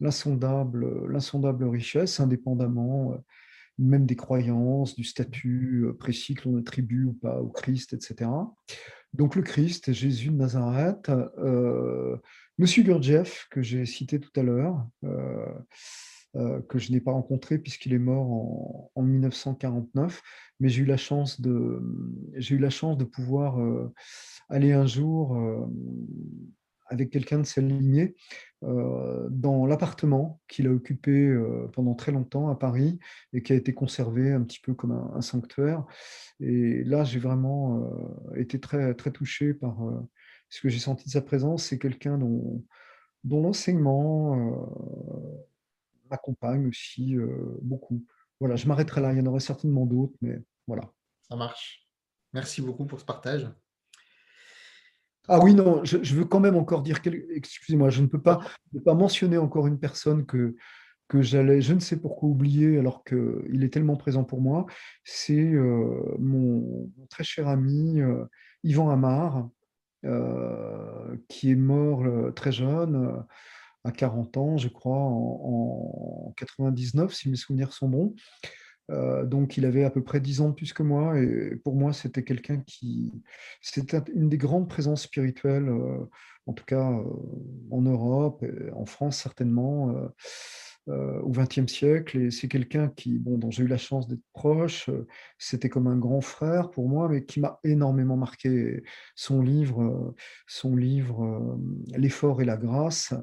l'insondable, 0.00 1.64
richesse, 1.64 2.20
indépendamment 2.20 3.22
même 3.80 4.06
des 4.06 4.16
croyances, 4.16 4.94
du 4.94 5.04
statut 5.04 5.86
euh, 5.86 5.92
précis 5.94 6.34
que 6.34 6.48
l'on 6.48 6.58
attribue 6.58 7.04
ou 7.04 7.12
pas 7.14 7.40
au 7.40 7.48
Christ, 7.48 7.94
etc. 7.94 8.30
Donc 9.14 9.34
le 9.34 9.42
Christ, 9.42 9.92
Jésus 9.92 10.28
de 10.28 10.36
Nazareth, 10.36 11.08
euh, 11.08 12.16
Monsieur 12.58 12.82
Gurdjieff, 12.82 13.48
que 13.50 13.62
j'ai 13.62 13.86
cité 13.86 14.20
tout 14.20 14.30
à 14.38 14.42
l'heure, 14.42 14.86
euh, 15.04 16.60
que 16.68 16.78
je 16.78 16.92
n'ai 16.92 17.00
pas 17.00 17.10
rencontré 17.10 17.58
puisqu'il 17.58 17.92
est 17.92 17.98
mort 17.98 18.90
en, 18.94 19.02
1949, 19.02 20.22
mais 20.60 20.68
j'ai 20.68 20.82
eu 20.82 20.86
la 20.86 20.98
chance 20.98 21.40
de, 21.40 21.82
j'ai 22.36 22.54
eu 22.54 22.58
la 22.58 22.70
chance 22.70 22.96
de 22.98 23.04
pouvoir 23.04 23.58
aller 24.48 24.72
un 24.72 24.86
jour 24.86 25.36
avec 26.90 27.10
quelqu'un 27.10 27.38
de 27.38 27.44
sa 27.44 27.60
lignée 27.60 28.16
euh, 28.64 29.28
dans 29.30 29.64
l'appartement 29.64 30.40
qu'il 30.48 30.66
a 30.66 30.70
occupé 30.70 31.12
euh, 31.12 31.68
pendant 31.72 31.94
très 31.94 32.12
longtemps 32.12 32.50
à 32.50 32.56
Paris 32.56 32.98
et 33.32 33.42
qui 33.42 33.52
a 33.52 33.56
été 33.56 33.72
conservé 33.72 34.32
un 34.32 34.42
petit 34.42 34.60
peu 34.60 34.74
comme 34.74 34.92
un, 34.92 35.22
sanctuaire. 35.22 35.84
Et 36.40 36.82
là, 36.84 37.04
j'ai 37.04 37.20
vraiment 37.20 37.78
euh, 37.78 38.34
été 38.34 38.60
très, 38.60 38.94
très 38.94 39.12
touché 39.12 39.54
par 39.54 39.78
ce 40.48 40.60
que 40.60 40.68
j'ai 40.68 40.80
senti 40.80 41.06
de 41.06 41.10
sa 41.10 41.22
présence. 41.22 41.64
C'est 41.64 41.78
quelqu'un 41.78 42.18
dont, 42.18 42.64
dont 43.24 43.40
l'enseignement 43.40 44.36
m'accompagne 46.10 46.66
aussi 46.66 47.16
beaucoup. 47.62 48.04
Voilà, 48.40 48.56
je 48.56 48.66
m'arrêterai 48.66 49.00
là. 49.00 49.12
Il 49.12 49.18
y 49.18 49.20
en 49.22 49.26
aurait 49.26 49.40
certainement 49.40 49.86
d'autres, 49.86 50.16
mais 50.20 50.42
voilà. 50.66 50.92
Ça 51.22 51.36
marche. 51.36 51.86
Merci 52.32 52.62
beaucoup 52.62 52.84
pour 52.84 52.98
ce 52.98 53.04
partage. 53.04 53.48
Ah 55.28 55.38
oui, 55.42 55.54
non, 55.54 55.84
je, 55.84 56.14
veux 56.14 56.24
quand 56.24 56.40
même 56.40 56.56
encore 56.56 56.82
dire, 56.82 56.98
excusez-moi, 57.34 57.90
je 57.90 58.02
ne 58.02 58.06
peux 58.06 58.20
pas 58.20 58.40
ne 58.72 58.80
pas 58.80 58.94
mentionner 58.94 59.38
encore 59.38 59.66
une 59.66 59.78
personne 59.78 60.26
que, 60.26 60.56
j'allais, 61.14 61.60
je 61.60 61.74
ne 61.74 61.80
sais 61.80 61.96
pourquoi 61.96 62.28
oublier 62.28 62.78
alors 62.78 63.04
qu'il 63.04 63.62
est 63.62 63.72
tellement 63.72 63.96
présent 63.96 64.24
pour 64.24 64.40
moi, 64.40 64.66
c'est 65.04 65.52
euh, 65.52 66.16
mon, 66.18 66.90
très 67.08 67.24
cher 67.24 67.48
ami 67.48 68.00
euh, 68.00 68.24
Yvan 68.64 68.90
Amar, 68.90 69.48
qui 71.28 71.50
est 71.50 71.56
mort 71.56 72.04
très 72.34 72.52
jeune, 72.52 73.22
à 73.84 73.92
40 73.92 74.36
ans, 74.36 74.56
je 74.56 74.68
crois, 74.68 74.96
en, 74.96 76.28
en 76.28 76.34
99, 76.36 77.12
si 77.14 77.28
mes 77.28 77.36
souvenirs 77.36 77.72
sont 77.72 77.88
bons. 77.88 78.14
Euh, 78.90 79.24
donc, 79.24 79.56
il 79.56 79.64
avait 79.64 79.84
à 79.84 79.90
peu 79.90 80.02
près 80.02 80.20
10 80.20 80.40
ans 80.40 80.50
de 80.50 80.54
plus 80.54 80.72
que 80.72 80.82
moi. 80.82 81.18
Et 81.18 81.56
pour 81.64 81.76
moi, 81.76 81.92
c'était 81.92 82.24
quelqu'un 82.24 82.58
qui. 82.66 83.12
C'était 83.60 83.98
une 84.14 84.28
des 84.28 84.38
grandes 84.38 84.68
présences 84.68 85.02
spirituelles, 85.02 85.68
euh, 85.68 86.04
en 86.46 86.52
tout 86.52 86.64
cas 86.64 86.90
euh, 86.90 87.04
en 87.70 87.82
Europe, 87.82 88.42
et 88.42 88.70
en 88.72 88.86
France 88.86 89.18
certainement, 89.18 89.94
au 90.86 91.30
XXe 91.30 91.70
siècle. 91.70 92.18
Et 92.18 92.30
c'est 92.30 92.48
quelqu'un 92.48 92.88
qui, 92.88 93.18
bon, 93.18 93.38
dont 93.38 93.50
j'ai 93.50 93.62
eu 93.64 93.68
la 93.68 93.78
chance 93.78 94.08
d'être 94.08 94.24
proche. 94.32 94.90
c'était 95.38 95.68
comme 95.68 95.86
un 95.86 95.96
grand 95.96 96.20
frère 96.20 96.70
pour 96.70 96.88
moi, 96.88 97.08
mais 97.08 97.24
qui 97.24 97.40
m'a 97.40 97.60
énormément 97.64 98.16
marqué. 98.16 98.82
Son 99.14 99.42
livre, 99.42 100.14
son 100.46 100.76
livre 100.76 101.58
L'effort 101.96 102.42
et 102.42 102.44
la 102.44 102.56
grâce 102.56 103.14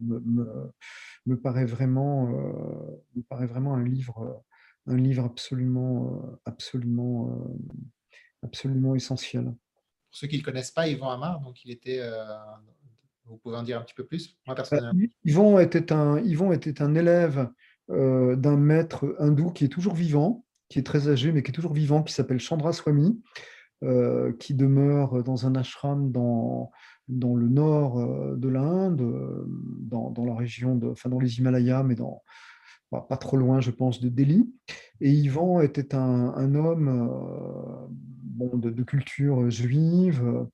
me, 0.00 1.36
paraît 1.36 1.64
vraiment, 1.64 2.30
euh, 2.30 3.02
me 3.16 3.22
paraît 3.22 3.46
vraiment 3.46 3.74
un 3.74 3.84
livre, 3.84 4.44
un 4.86 4.96
livre 4.96 5.24
absolument, 5.24 6.22
euh, 6.24 6.40
absolument, 6.44 7.30
euh, 7.30 7.86
absolument 8.42 8.94
essentiel. 8.94 9.44
Pour 9.44 10.18
ceux 10.18 10.26
qui 10.26 10.36
ne 10.36 10.40
le 10.40 10.44
connaissent 10.44 10.72
pas, 10.72 10.88
Yvan 10.88 11.10
Amar, 11.10 11.40
donc 11.40 11.64
il 11.64 11.70
était, 11.70 12.00
vous 13.24 13.36
pouvez 13.36 13.56
en 13.56 13.62
dire 13.62 13.78
un 13.78 13.82
petit 13.82 13.94
peu 13.94 14.04
plus 14.04 14.36
Moi, 14.46 14.56
personnellement. 14.56 15.00
Yvan 15.24 15.58
était 15.60 15.92
un, 15.92 16.18
Yvan 16.20 16.52
était 16.52 16.82
un 16.82 16.94
élève 16.94 17.48
d'un 17.88 18.56
maître 18.56 19.14
hindou 19.18 19.50
qui 19.52 19.64
est 19.64 19.68
toujours 19.68 19.94
vivant, 19.94 20.44
qui 20.68 20.78
est 20.80 20.84
très 20.84 21.08
âgé, 21.08 21.32
mais 21.32 21.42
qui 21.42 21.50
est 21.50 21.54
toujours 21.54 21.74
vivant, 21.74 22.02
qui 22.02 22.12
s'appelle 22.12 22.40
Chandra 22.40 22.72
Swami, 22.72 23.22
qui 24.40 24.54
demeure 24.54 25.22
dans 25.22 25.46
un 25.46 25.54
ashram 25.54 26.10
dans, 26.10 26.72
dans 27.10 27.34
le 27.34 27.48
nord 27.48 27.98
euh, 27.98 28.36
de 28.36 28.48
l'Inde, 28.48 29.00
euh, 29.02 29.44
dans, 29.46 30.24
la 30.24 30.34
région, 30.34 30.76
de, 30.76 30.88
enfin 30.88 31.08
dans 31.08 31.18
les 31.18 31.38
Himalayas, 31.38 31.82
mais 31.82 31.96
dans, 31.96 32.22
bah, 32.92 33.04
pas 33.08 33.16
trop 33.16 33.36
loin, 33.36 33.60
je 33.60 33.70
pense, 33.70 34.00
de 34.00 34.08
Delhi. 34.08 34.52
Et 35.00 35.10
Ivan 35.10 35.60
était 35.60 35.94
un, 35.94 36.54
homme 36.54 37.88
euh, 38.38 38.56
de, 38.56 38.82
culture 38.82 39.50
juive, 39.50 40.46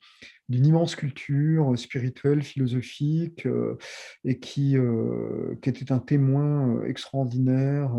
d'une 0.48 0.66
immense 0.66 0.96
culture 0.96 1.78
spirituelle, 1.78 2.42
philosophique, 2.42 3.46
et 4.24 4.38
qui, 4.38 4.76
qui, 5.62 5.68
était 5.68 5.92
un 5.92 5.98
témoin 5.98 6.82
extraordinaire 6.84 7.92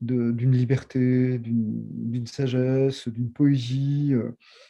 d'une 0.00 0.52
liberté, 0.52 1.38
d'une 1.38 2.26
sagesse, 2.26 3.08
d'une 3.08 3.30
poésie, 3.30 4.14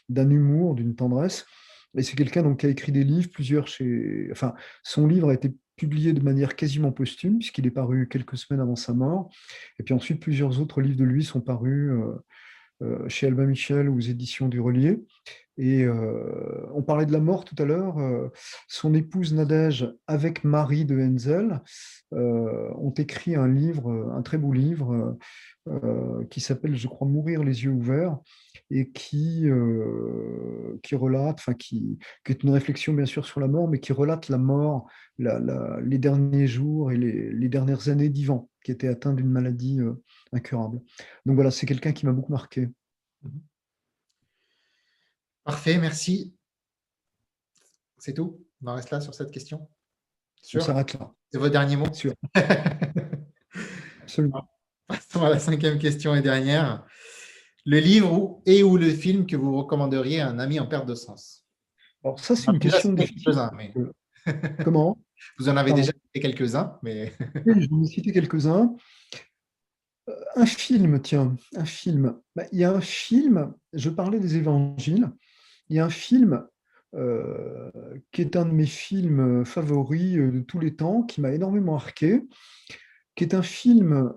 d'un 0.08 0.30
humour, 0.30 0.74
d'une 0.74 0.94
tendresse. 0.94 1.44
Et 1.96 2.02
c'est 2.02 2.16
quelqu'un 2.16 2.54
qui 2.54 2.66
a 2.66 2.68
écrit 2.68 2.92
des 2.92 3.04
livres, 3.04 3.30
plusieurs 3.30 3.66
chez. 3.66 4.28
Enfin, 4.30 4.54
son 4.82 5.06
livre 5.06 5.30
a 5.30 5.34
été 5.34 5.52
publié 5.76 6.12
de 6.12 6.20
manière 6.20 6.56
quasiment 6.56 6.92
posthume, 6.92 7.38
puisqu'il 7.38 7.66
est 7.66 7.70
paru 7.70 8.06
quelques 8.08 8.36
semaines 8.36 8.60
avant 8.60 8.76
sa 8.76 8.92
mort. 8.92 9.30
Et 9.78 9.82
puis 9.82 9.94
ensuite, 9.94 10.20
plusieurs 10.20 10.60
autres 10.60 10.80
livres 10.80 10.98
de 10.98 11.04
lui 11.04 11.24
sont 11.24 11.40
parus 11.40 11.90
euh, 11.90 12.24
euh, 12.82 13.08
chez 13.08 13.26
Albin 13.26 13.46
Michel 13.46 13.88
aux 13.88 13.98
éditions 13.98 14.48
du 14.48 14.60
Relier. 14.60 15.00
Et 15.56 15.84
euh, 15.84 16.66
on 16.74 16.82
parlait 16.82 17.06
de 17.06 17.12
la 17.12 17.20
mort 17.20 17.44
tout 17.44 17.56
à 17.58 17.64
l'heure. 17.64 17.96
son 18.68 18.94
épouse 18.94 19.34
Nadège, 19.34 19.92
avec 20.06 20.44
Marie 20.44 20.84
de 20.84 20.98
Henzel, 20.98 21.60
ont 22.12 22.94
écrit 22.96 23.36
un 23.36 23.48
livre, 23.48 24.12
un 24.14 24.22
très 24.22 24.38
beau 24.38 24.52
livre, 24.52 25.18
qui 26.30 26.40
s'appelle, 26.40 26.76
je 26.76 26.88
crois, 26.88 27.06
Mourir 27.06 27.44
les 27.44 27.64
yeux 27.64 27.72
ouverts, 27.72 28.18
et 28.70 28.90
qui, 28.90 29.48
euh, 29.48 30.78
qui 30.82 30.94
relate, 30.94 31.38
enfin 31.38 31.54
qui, 31.54 31.98
qui, 32.24 32.32
est 32.32 32.42
une 32.42 32.50
réflexion 32.50 32.94
bien 32.94 33.06
sûr 33.06 33.26
sur 33.26 33.40
la 33.40 33.48
mort, 33.48 33.68
mais 33.68 33.80
qui 33.80 33.92
relate 33.92 34.28
la 34.28 34.38
mort, 34.38 34.86
les 35.18 35.98
derniers 35.98 36.46
jours 36.46 36.92
et 36.92 36.96
les, 36.96 37.48
dernières 37.48 37.88
années 37.88 38.08
d'Ivan, 38.08 38.48
qui 38.64 38.70
était 38.70 38.88
atteint 38.88 39.12
d'une 39.12 39.28
maladie 39.28 39.80
euh, 39.80 39.94
incurable. 40.32 40.80
Donc 41.26 41.34
voilà, 41.34 41.50
c'est 41.50 41.66
quelqu'un 41.66 41.92
qui 41.92 42.06
m'a 42.06 42.12
beaucoup 42.12 42.32
marqué. 42.32 42.68
Mhm. 43.22 43.40
Parfait, 45.44 45.78
merci. 45.78 46.34
C'est 47.98 48.14
tout? 48.14 48.44
On 48.62 48.68
en 48.68 48.74
reste 48.74 48.90
là 48.90 49.00
sur 49.00 49.14
cette 49.14 49.30
question? 49.30 49.68
On 50.54 50.60
s'arrête 50.60 50.94
là. 50.94 51.12
C'est 51.30 51.38
vos 51.38 51.48
derniers 51.48 51.76
mots? 51.76 51.92
Sûr. 51.92 52.14
Absolument. 54.02 54.48
Passons 54.86 55.24
à 55.24 55.30
la 55.30 55.38
cinquième 55.38 55.78
question 55.78 56.14
et 56.14 56.22
dernière. 56.22 56.84
Le 57.64 57.78
livre 57.78 58.40
et 58.46 58.62
ou 58.62 58.76
le 58.76 58.90
film 58.90 59.26
que 59.26 59.36
vous 59.36 59.56
recommanderiez 59.56 60.20
à 60.20 60.28
un 60.28 60.38
ami 60.38 60.58
en 60.58 60.66
perte 60.66 60.86
de 60.86 60.94
sens? 60.94 61.44
Alors 62.02 62.18
ça, 62.18 62.34
c'est 62.34 62.50
une 62.50 62.58
question 62.58 62.92
difficile. 62.92 63.34
Mais... 63.54 63.72
Comment? 64.64 64.98
Vous 65.38 65.50
en 65.50 65.56
avez 65.56 65.74
déjà 65.74 65.92
cité 65.92 66.20
quelques-uns, 66.20 66.78
mais... 66.82 67.12
je 67.46 67.68
vous 67.68 67.84
ai 67.84 67.86
cité 67.86 68.10
quelques-uns. 68.10 68.74
Euh, 70.08 70.14
un 70.36 70.46
film, 70.46 71.00
tiens, 71.02 71.36
un 71.54 71.64
film. 71.66 72.18
Bah, 72.34 72.44
il 72.52 72.58
y 72.58 72.64
a 72.64 72.72
un 72.72 72.80
film, 72.80 73.52
je 73.74 73.90
parlais 73.90 74.18
des 74.18 74.36
évangiles, 74.36 75.10
il 75.70 75.76
y 75.76 75.78
a 75.78 75.86
un 75.86 75.90
film 75.90 76.46
euh, 76.94 77.70
qui 78.12 78.20
est 78.20 78.36
un 78.36 78.44
de 78.44 78.52
mes 78.52 78.66
films 78.66 79.44
favoris 79.46 80.18
euh, 80.18 80.30
de 80.30 80.40
tous 80.40 80.58
les 80.58 80.76
temps, 80.76 81.02
qui 81.02 81.20
m'a 81.20 81.32
énormément 81.32 81.72
marqué, 81.72 82.22
qui 83.16 83.24
est 83.24 83.34
un 83.34 83.42
film 83.42 84.12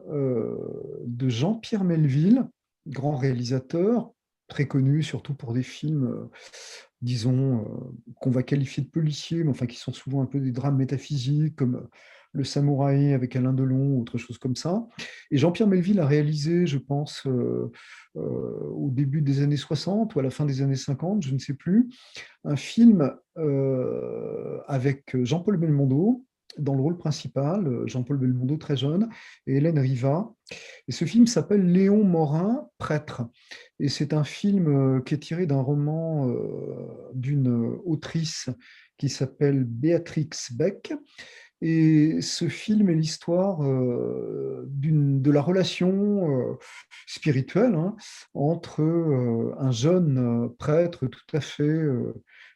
de 1.05 1.29
Jean-Pierre 1.29 1.83
Melville, 1.83 2.47
grand 2.87 3.15
réalisateur, 3.15 4.13
très 4.47 4.67
connu 4.67 5.03
surtout 5.03 5.33
pour 5.33 5.53
des 5.53 5.63
films, 5.63 6.05
euh, 6.05 6.29
disons, 7.01 7.61
euh, 7.61 8.13
qu'on 8.19 8.31
va 8.31 8.43
qualifier 8.43 8.83
de 8.83 8.89
policiers, 8.89 9.43
mais 9.43 9.49
enfin 9.49 9.65
qui 9.65 9.77
sont 9.77 9.93
souvent 9.93 10.21
un 10.21 10.25
peu 10.25 10.39
des 10.39 10.51
drames 10.51 10.77
métaphysiques, 10.77 11.55
comme 11.55 11.75
euh, 11.75 11.89
Le 12.33 12.43
Samouraï 12.43 13.13
avec 13.13 13.35
Alain 13.35 13.53
Delon, 13.53 13.99
autre 13.99 14.17
chose 14.17 14.37
comme 14.37 14.55
ça. 14.55 14.87
Et 15.31 15.37
Jean-Pierre 15.37 15.67
Melville 15.67 15.99
a 15.99 16.05
réalisé, 16.05 16.65
je 16.65 16.77
pense, 16.77 17.27
au 18.15 18.89
début 18.91 19.21
des 19.21 19.41
années 19.41 19.57
60 19.57 20.15
ou 20.15 20.19
à 20.19 20.23
la 20.23 20.29
fin 20.29 20.45
des 20.45 20.61
années 20.61 20.75
50, 20.75 21.23
je 21.23 21.33
ne 21.33 21.39
sais 21.39 21.53
plus, 21.53 21.89
un 22.43 22.55
film 22.55 23.13
avec 24.67 25.15
Jean-Paul 25.23 25.57
Belmondo, 25.57 26.25
dans 26.57 26.75
le 26.75 26.81
rôle 26.81 26.97
principal, 26.97 27.67
euh, 27.67 27.87
Jean-Paul 27.87 28.17
Belmondo 28.17 28.57
très 28.57 28.77
jeune, 28.77 29.09
et 29.47 29.57
Hélène 29.57 29.79
Riva. 29.79 30.31
Et 30.87 30.91
ce 30.91 31.05
film 31.05 31.27
s'appelle 31.27 31.71
Léon 31.71 32.03
Morin, 32.03 32.69
prêtre. 32.77 33.23
Et 33.79 33.89
c'est 33.89 34.13
un 34.13 34.23
film 34.23 34.67
euh, 34.67 35.01
qui 35.01 35.13
est 35.13 35.19
tiré 35.19 35.45
d'un 35.45 35.61
roman 35.61 36.29
euh, 36.29 37.11
d'une 37.13 37.47
autrice 37.85 38.49
qui 38.97 39.09
s'appelle 39.09 39.63
Béatrix 39.63 40.29
Beck. 40.51 40.93
Et 41.65 42.19
ce 42.19 42.49
film 42.49 42.89
est 42.89 42.93
l'histoire 42.93 43.59
de 43.61 45.31
la 45.31 45.41
relation 45.41 46.57
spirituelle 47.07 47.75
hein, 47.75 47.95
entre 48.33 48.81
un 49.57 49.71
jeune 49.71 50.49
prêtre 50.59 51.07
tout 51.07 51.35
à 51.35 51.39
fait 51.39 51.81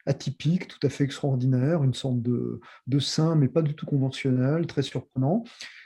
atypique, 0.04 0.68
tout 0.68 0.86
à 0.86 0.90
fait 0.90 1.04
extraordinaire, 1.04 1.84
une 1.84 1.94
sorte 1.94 2.20
de, 2.20 2.60
de 2.86 2.98
saint, 2.98 3.34
mais 3.34 3.48
pas 3.48 3.62
du 3.62 3.74
tout 3.74 3.86
conventionnel, 3.86 4.66
très 4.66 4.82
surprenant, 4.82 5.42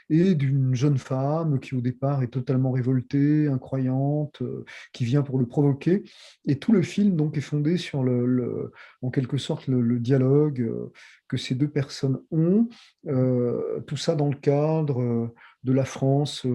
et 0.09 0.35
d'une 0.35 0.75
jeune 0.75 0.97
femme 0.97 1.59
qui 1.59 1.75
au 1.75 1.81
départ 1.81 2.23
est 2.23 2.27
totalement 2.27 2.71
révoltée, 2.71 3.47
incroyante, 3.47 4.41
euh, 4.41 4.65
qui 4.91 5.05
vient 5.05 5.21
pour 5.21 5.39
le 5.39 5.45
provoquer. 5.45 6.03
Et 6.45 6.59
tout 6.59 6.71
le 6.71 6.81
film 6.81 7.15
donc 7.15 7.37
est 7.37 7.41
fondé 7.41 7.77
sur 7.77 8.03
le, 8.03 8.71
en 9.01 9.09
quelque 9.09 9.37
sorte 9.37 9.67
le, 9.67 9.99
dialogue 9.99 10.61
euh, 10.61 10.91
que 11.27 11.37
ces 11.37 11.55
deux 11.55 11.69
personnes 11.69 12.19
ont, 12.31 12.67
euh, 13.07 13.79
tout 13.87 13.97
ça 13.97 14.15
dans 14.15 14.29
le 14.29 14.35
cadre 14.35 15.33
de 15.63 15.71
la 15.71 15.85
France 15.85 16.45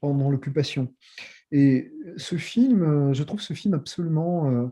pendant 0.00 0.30
l'occupation. 0.30 0.92
Et 1.52 1.92
ce 2.16 2.36
film, 2.36 3.14
je 3.14 3.22
trouve 3.22 3.40
ce 3.40 3.54
film 3.54 3.74
absolument 3.74 4.70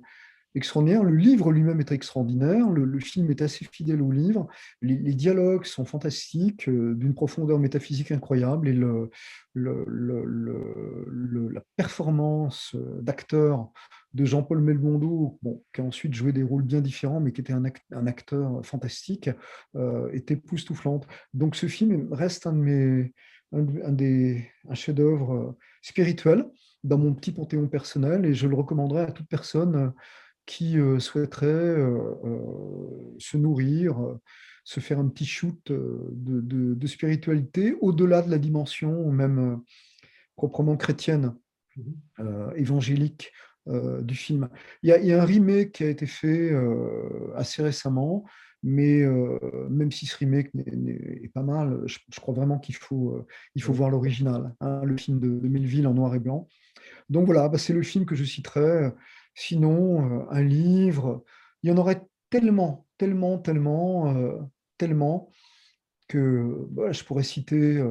extraordinaire. 0.54 1.02
Le 1.02 1.16
livre 1.16 1.50
lui-même 1.52 1.80
est 1.80 1.92
extraordinaire. 1.92 2.70
Le, 2.70 2.98
film 3.00 3.30
est 3.30 3.42
assez 3.42 3.64
fidèle 3.64 4.02
au 4.02 4.10
livre. 4.10 4.46
Les, 4.80 5.14
dialogues 5.14 5.64
sont 5.64 5.84
fantastiques, 5.84 6.68
euh, 6.68 6.94
d'une 6.94 7.14
profondeur 7.14 7.58
métaphysique 7.58 8.12
incroyable. 8.12 8.68
Et 8.68 8.74
la 8.74 9.72
performance 11.76 12.74
euh, 12.74 13.00
d'acteur 13.02 13.70
de 14.14 14.24
Jean-Paul 14.24 14.60
Melmondo, 14.60 15.38
bon, 15.42 15.62
qui 15.72 15.80
a 15.80 15.84
ensuite 15.84 16.14
joué 16.14 16.32
des 16.32 16.44
rôles 16.44 16.62
bien 16.62 16.80
différents, 16.80 17.20
mais 17.20 17.32
qui 17.32 17.40
était 17.40 17.52
un, 17.52 17.64
acteur 18.06 18.64
fantastique, 18.64 19.30
euh, 19.74 20.08
était 20.12 20.34
époustouflante. 20.34 21.06
Donc 21.32 21.56
ce 21.56 21.66
film 21.66 22.12
reste 22.12 22.46
un, 22.46 22.52
de 22.52 22.58
mes, 22.58 23.12
un, 23.52 23.66
un 24.68 24.74
chef-d'œuvre 24.74 25.56
spirituel 25.82 26.46
dans 26.84 26.98
mon 26.98 27.14
petit 27.14 27.32
panthéon 27.32 27.66
personnel 27.66 28.24
et 28.26 28.34
je 28.34 28.46
le 28.46 28.54
recommanderais 28.54 29.02
à 29.02 29.12
toute 29.12 29.28
personne 29.28 29.92
qui 30.46 30.76
souhaiterait 30.98 31.46
euh, 31.46 32.14
se 33.18 33.36
nourrir, 33.36 33.96
se 34.64 34.80
faire 34.80 34.98
un 34.98 35.08
petit 35.08 35.26
shoot 35.26 35.60
de, 35.66 36.86
spiritualité 36.86 37.74
au-delà 37.80 38.22
de 38.22 38.30
la 38.30 38.38
dimension 38.38 39.10
même 39.10 39.60
proprement 40.36 40.76
chrétienne, 40.76 41.34
mmh 41.76 41.82
évangélique 42.56 43.32
du 43.66 44.14
film. 44.14 44.48
Il 44.82 44.90
y, 44.90 45.12
a, 45.12 45.22
un 45.22 45.24
remake 45.24 45.72
qui 45.72 45.84
a 45.84 45.88
été 45.88 46.06
fait 46.06 46.52
assez 47.34 47.62
récemment, 47.62 48.24
mais 48.62 49.02
même 49.70 49.90
si 49.90 50.06
ce 50.06 50.16
remake 50.18 50.50
est, 50.54 51.32
pas 51.32 51.42
mal, 51.42 51.82
je, 51.86 51.98
crois 52.20 52.34
vraiment 52.34 52.58
qu'il 52.58 52.76
faut, 52.76 53.26
il 53.54 53.62
faut 53.62 53.72
voir 53.72 53.90
l'original, 53.90 54.54
hein, 54.60 54.82
le 54.84 54.96
film 54.96 55.18
de, 55.18 55.48
Melville 55.48 55.86
en 55.86 55.94
noir 55.94 56.14
et 56.14 56.20
blanc. 56.20 56.46
Donc 57.08 57.26
voilà, 57.26 57.48
bah, 57.48 57.58
c'est 57.58 57.72
le 57.72 57.82
film 57.82 58.04
que 58.06 58.14
je 58.14 58.24
citerai. 58.24 58.92
Sinon, 59.34 60.28
un 60.30 60.42
livre, 60.42 61.24
il 61.62 61.70
y 61.70 61.72
en 61.72 61.76
aurait 61.76 62.02
tellement, 62.30 62.86
tellement, 62.98 63.38
tellement, 63.38 64.14
tellement 64.78 65.30
que 66.08 66.66
bah, 66.70 66.92
je 66.92 67.02
pourrais 67.04 67.22
citer 67.22 67.82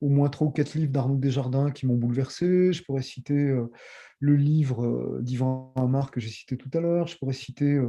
au 0.00 0.08
moins 0.08 0.28
trois 0.28 0.46
ou 0.48 0.50
quatre 0.50 0.74
livres 0.74 0.92
d'Arnaud 0.92 1.16
Desjardins 1.16 1.70
qui 1.70 1.86
m'ont 1.86 1.96
bouleversé. 1.96 2.72
Je 2.72 2.82
pourrais 2.84 3.02
citer 3.02 3.54
le 4.20 4.36
livre 4.36 5.20
d'Yvan 5.20 5.72
Amar 5.76 6.10
que 6.10 6.20
j'ai 6.20 6.28
cité 6.28 6.56
tout 6.56 6.70
à 6.74 6.80
l'heure. 6.80 7.06
Je 7.06 7.16
pourrais 7.18 7.32
citer 7.32 7.80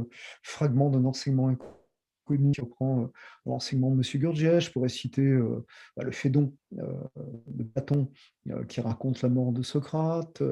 Fragment 0.42 0.90
d'un 0.90 1.04
enseignement 1.04 1.48
inconnu 1.48 2.52
qui 2.52 2.60
reprend 2.60 3.10
l'enseignement 3.44 3.90
de 3.90 3.96
M. 3.96 4.20
Gurdjieff. 4.20 4.64
Je 4.64 4.72
pourrais 4.72 4.88
citer 4.88 5.38
bah, 5.96 6.04
le 6.04 6.12
Fédon 6.12 6.54
de 6.72 7.64
Platon 7.64 8.10
qui 8.68 8.80
raconte 8.80 9.22
la 9.22 9.28
mort 9.28 9.52
de 9.52 9.62
Socrate. 9.62 10.42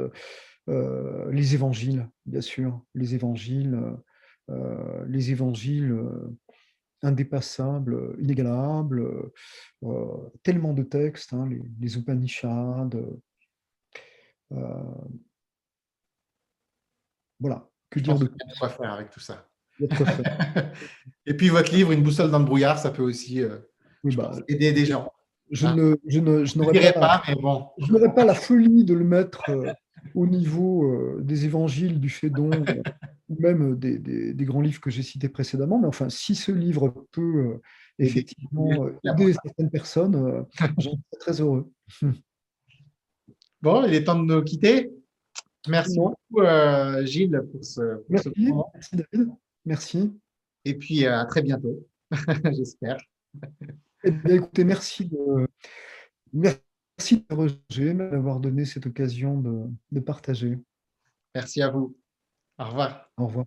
Les 0.67 1.55
évangiles, 1.55 2.09
bien 2.27 2.41
sûr, 2.41 2.81
les 2.95 3.15
évangiles, 3.15 3.79
les 5.07 5.31
évangiles 5.31 5.95
indépassable, 7.05 8.17
inégalable, 8.19 9.31
euh, 9.85 10.31
tellement 10.43 10.73
de 10.73 10.83
textes, 10.83 11.33
hein, 11.33 11.49
les, 11.81 11.97
Upanishads. 11.97 12.91
Euh, 14.53 14.59
voilà, 17.39 17.69
que 17.91 18.01
dire 18.01 18.19
de 18.19 18.31
quoi 18.59 18.69
faire 18.71 18.93
avec 18.93 19.11
tout 19.11 19.21
ça. 19.21 19.47
Et 21.27 21.35
puis 21.35 21.49
votre 21.49 21.73
livre, 21.73 21.93
Une 21.93 22.03
boussole 22.03 22.31
dans 22.31 22.39
le 22.39 22.45
brouillard, 22.45 22.79
ça 22.79 22.91
peut 22.91 23.03
aussi 23.03 23.43
euh, 23.43 23.59
bah, 24.17 24.33
aider 24.49 24.73
des 24.73 24.87
gens. 24.87 25.13
Je 25.51 25.67
hein. 25.67 25.77
ne, 25.77 25.97
je 26.05 26.59
n'aurais 26.59 26.93
pas, 26.95 27.23
pas 28.15 28.25
la 28.25 28.35
folie 28.35 28.85
de 28.85 28.95
le 28.95 29.05
mettre 29.05 29.43
au 30.15 30.27
niveau 30.27 31.21
des 31.21 31.45
évangiles 31.45 32.01
du 32.01 32.09
Fédon 32.09 32.51
ou 33.29 33.41
même 33.41 33.77
des, 33.77 33.99
des, 33.99 34.45
grands 34.45 34.61
livres 34.61 34.81
que 34.81 34.91
j'ai 34.91 35.03
cités 35.03 35.29
précédemment. 35.29 35.79
Mais 35.79 35.87
enfin, 35.87 36.09
si 36.09 36.35
ce 36.35 36.53
livre 36.53 37.07
peut 37.13 37.53
euh, 37.53 37.63
effectivement 37.99 38.71
euh, 38.85 39.11
aider 39.11 39.35
certaines 39.43 39.71
personnes, 39.71 40.15
euh, 40.15 40.43
j'en 40.79 40.93
suis 40.93 41.19
très 41.19 41.41
heureux. 41.41 41.71
Bon, 43.63 43.85
il 43.87 43.95
est 43.95 44.05
temps 44.05 44.23
de 44.23 44.35
nous 44.35 44.43
quitter. 44.43 44.91
Merci 45.67 45.99
beaucoup, 45.99 46.45
Gilles, 47.05 47.43
pour 47.51 47.65
ce, 47.65 48.05
merci, 48.11 48.31
merci, 48.75 48.97
David. 48.97 49.33
Merci. 49.65 50.13
Et 50.67 50.75
puis, 50.75 51.07
à 51.07 51.25
très 51.25 51.41
bientôt, 51.41 51.87
j'espère. 52.53 52.99
Eh 54.05 54.13
écoutez, 54.35 54.65
merci 54.65 55.07
de, 55.07 55.49
merci 56.35 56.59
d'avoir 57.95 58.41
donné 58.41 58.65
cette 58.65 58.87
occasion 58.87 59.39
de, 59.39 59.67
de 59.91 60.01
partager. 60.01 60.59
Merci 61.35 61.63
à 61.63 61.71
vous. 61.71 61.97
Au 62.59 62.65
revoir. 62.65 63.11
Au 63.17 63.27
revoir. 63.27 63.47